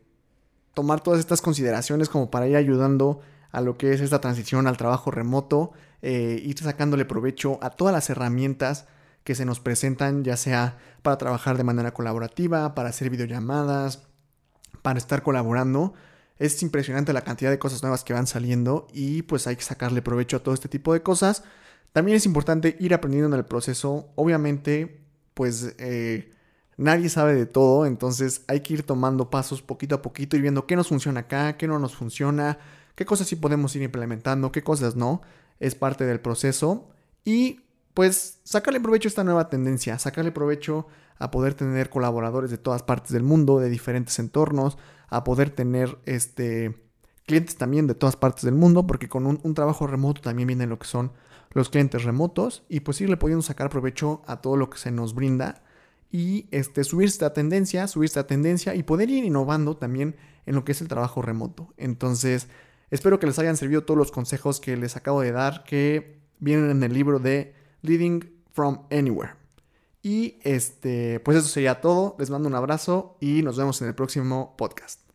tomar 0.75 1.01
todas 1.01 1.19
estas 1.19 1.41
consideraciones 1.41 2.09
como 2.09 2.31
para 2.31 2.47
ir 2.47 2.57
ayudando 2.57 3.21
a 3.51 3.63
lo 3.63 3.79
que 3.79 3.95
es 3.95 4.03
esta 4.03 4.21
transición 4.21 4.67
al 4.67 4.77
trabajo 4.77 5.11
remoto, 5.11 5.73
eh, 6.03 6.41
ir 6.45 6.59
sacándole 6.59 7.07
provecho 7.07 7.59
a 7.63 7.71
todas 7.71 7.95
las 7.95 8.11
herramientas 8.11 8.87
que 9.27 9.35
se 9.35 9.45
nos 9.45 9.59
presentan, 9.59 10.23
ya 10.23 10.37
sea 10.37 10.79
para 11.03 11.19
trabajar 11.19 11.57
de 11.57 11.65
manera 11.65 11.93
colaborativa, 11.93 12.77
para 12.77 12.91
hacer 12.91 13.11
videollamadas, 13.11 14.07
para 14.83 15.01
estar 15.01 15.25
colaborando. 15.25 15.95
Es 16.39 16.63
impresionante 16.63 17.13
la 17.13 17.23
cantidad 17.23 17.51
de 17.51 17.59
cosas 17.59 17.83
nuevas 17.83 18.05
que 18.05 18.13
van 18.13 18.29
saliendo 18.29 18.87
y 18.93 19.23
pues 19.23 19.49
hay 19.49 19.57
que 19.57 19.65
sacarle 19.65 20.01
provecho 20.01 20.37
a 20.37 20.45
todo 20.45 20.55
este 20.55 20.69
tipo 20.69 20.93
de 20.93 21.03
cosas. 21.03 21.43
También 21.93 22.17
es 22.17 22.25
importante 22.25 22.77
ir 22.79 22.95
aprendiendo 22.95 23.27
en 23.27 23.35
el 23.35 23.45
proceso. 23.45 24.13
Obviamente, 24.15 25.05
pues 25.35 25.75
eh, 25.79 26.31
nadie 26.77 27.09
sabe 27.09 27.35
de 27.35 27.47
todo, 27.47 27.85
entonces 27.85 28.45
hay 28.47 28.61
que 28.61 28.75
ir 28.75 28.85
tomando 28.85 29.29
pasos 29.29 29.61
poquito 29.61 29.97
a 29.97 30.03
poquito 30.03 30.37
y 30.37 30.41
viendo 30.41 30.69
qué 30.69 30.77
nos 30.77 30.87
funciona 30.87 31.21
acá, 31.21 31.57
qué 31.57 31.67
no 31.67 31.81
nos 31.81 31.97
funciona, 31.97 32.59
qué 32.95 33.05
cosas 33.05 33.27
sí 33.27 33.35
podemos 33.35 33.75
ir 33.75 33.83
implementando, 33.83 34.53
qué 34.53 34.63
cosas 34.63 34.95
no, 34.95 35.21
es 35.59 35.75
parte 35.75 36.07
del 36.07 36.21
proceso 36.21 36.91
y 37.25 37.66
pues 37.97 38.41
sacarle 38.45 38.79
provecho 38.79 39.09
a 39.09 39.11
esta 39.11 39.25
nueva 39.25 39.49
tendencia, 39.49 39.99
sacarle 39.99 40.31
provecho 40.31 40.87
a 41.19 41.31
poder 41.31 41.55
tener 41.55 41.89
colaboradores 41.89 42.51
de 42.51 42.59
todas 42.59 42.83
partes 42.83 43.11
del 43.13 43.23
mundo, 43.23 43.59
de 43.59 43.71
diferentes 43.71 44.19
entornos, 44.19 44.77
a 45.09 45.25
poder 45.25 45.49
tener 45.49 45.97
este 46.05 46.77
clientes 47.25 47.57
también 47.57 47.87
de 47.87 47.95
todas 47.95 48.15
partes 48.15 48.45
del 48.45 48.55
mundo, 48.55 48.87
porque 48.87 49.09
con 49.09 49.27
un, 49.27 49.55
trabajo 49.55 49.87
remoto 49.87 50.21
también 50.21 50.47
vienen 50.47 50.69
lo 50.69 50.79
que 50.79 50.87
son 50.87 51.13
los 51.53 51.71
clientes 51.71 52.05
remotos 52.05 52.65
y 52.69 52.81
pues 52.81 53.01
irle 53.01 53.17
pudiendo 53.17 53.41
sacar 53.41 53.71
provecho 53.71 54.21
a 54.27 54.43
todo 54.43 54.59
lo 54.59 54.69
que 54.69 54.77
se 54.77 54.91
nos 54.91 55.15
brinda 55.15 55.63
y 56.13 56.49
este, 56.51 56.85
subir 56.85 57.09
esta 57.09 57.33
tendencia, 57.33 57.89
subir 57.89 58.09
esta 58.09 58.27
tendencia 58.27 58.75
y 58.75 58.83
poder 58.83 59.09
ir 59.09 59.25
innovando 59.25 59.79
también 59.79 60.17
en 60.45 60.55
lo 60.55 60.67
que 60.67 60.73
es 60.73 60.83
el 60.83 60.89
trabajo 60.89 61.23
remoto. 61.23 61.73
Entonces, 61.79 62.47
Espero 62.91 63.19
que 63.19 63.27
les 63.27 63.39
hayan 63.39 63.57
servido 63.57 63.83
todos 63.83 63.99
los 63.99 64.13
consejos 64.13 64.61
que 64.61 64.77
les 64.77 64.97
acabo 64.97 65.21
de 65.21 65.33
dar 65.33 65.65
que 65.65 66.21
vienen 66.39 66.71
en 66.71 66.83
el 66.85 66.93
libro 66.93 67.19
de 67.19 67.55
Leading 67.87 68.25
from 68.53 68.87
Anywhere. 68.91 69.35
Y 70.03 70.39
este, 70.43 71.21
pues 71.21 71.39
eso 71.39 71.49
sería 71.49 71.81
todo. 71.81 72.17
Les 72.19 72.31
mando 72.31 72.49
un 72.49 72.55
abrazo 72.55 73.17
y 73.21 73.43
nos 73.43 73.57
vemos 73.57 73.81
en 73.83 73.89
el 73.89 73.95
próximo 73.95 74.55
podcast. 74.57 75.06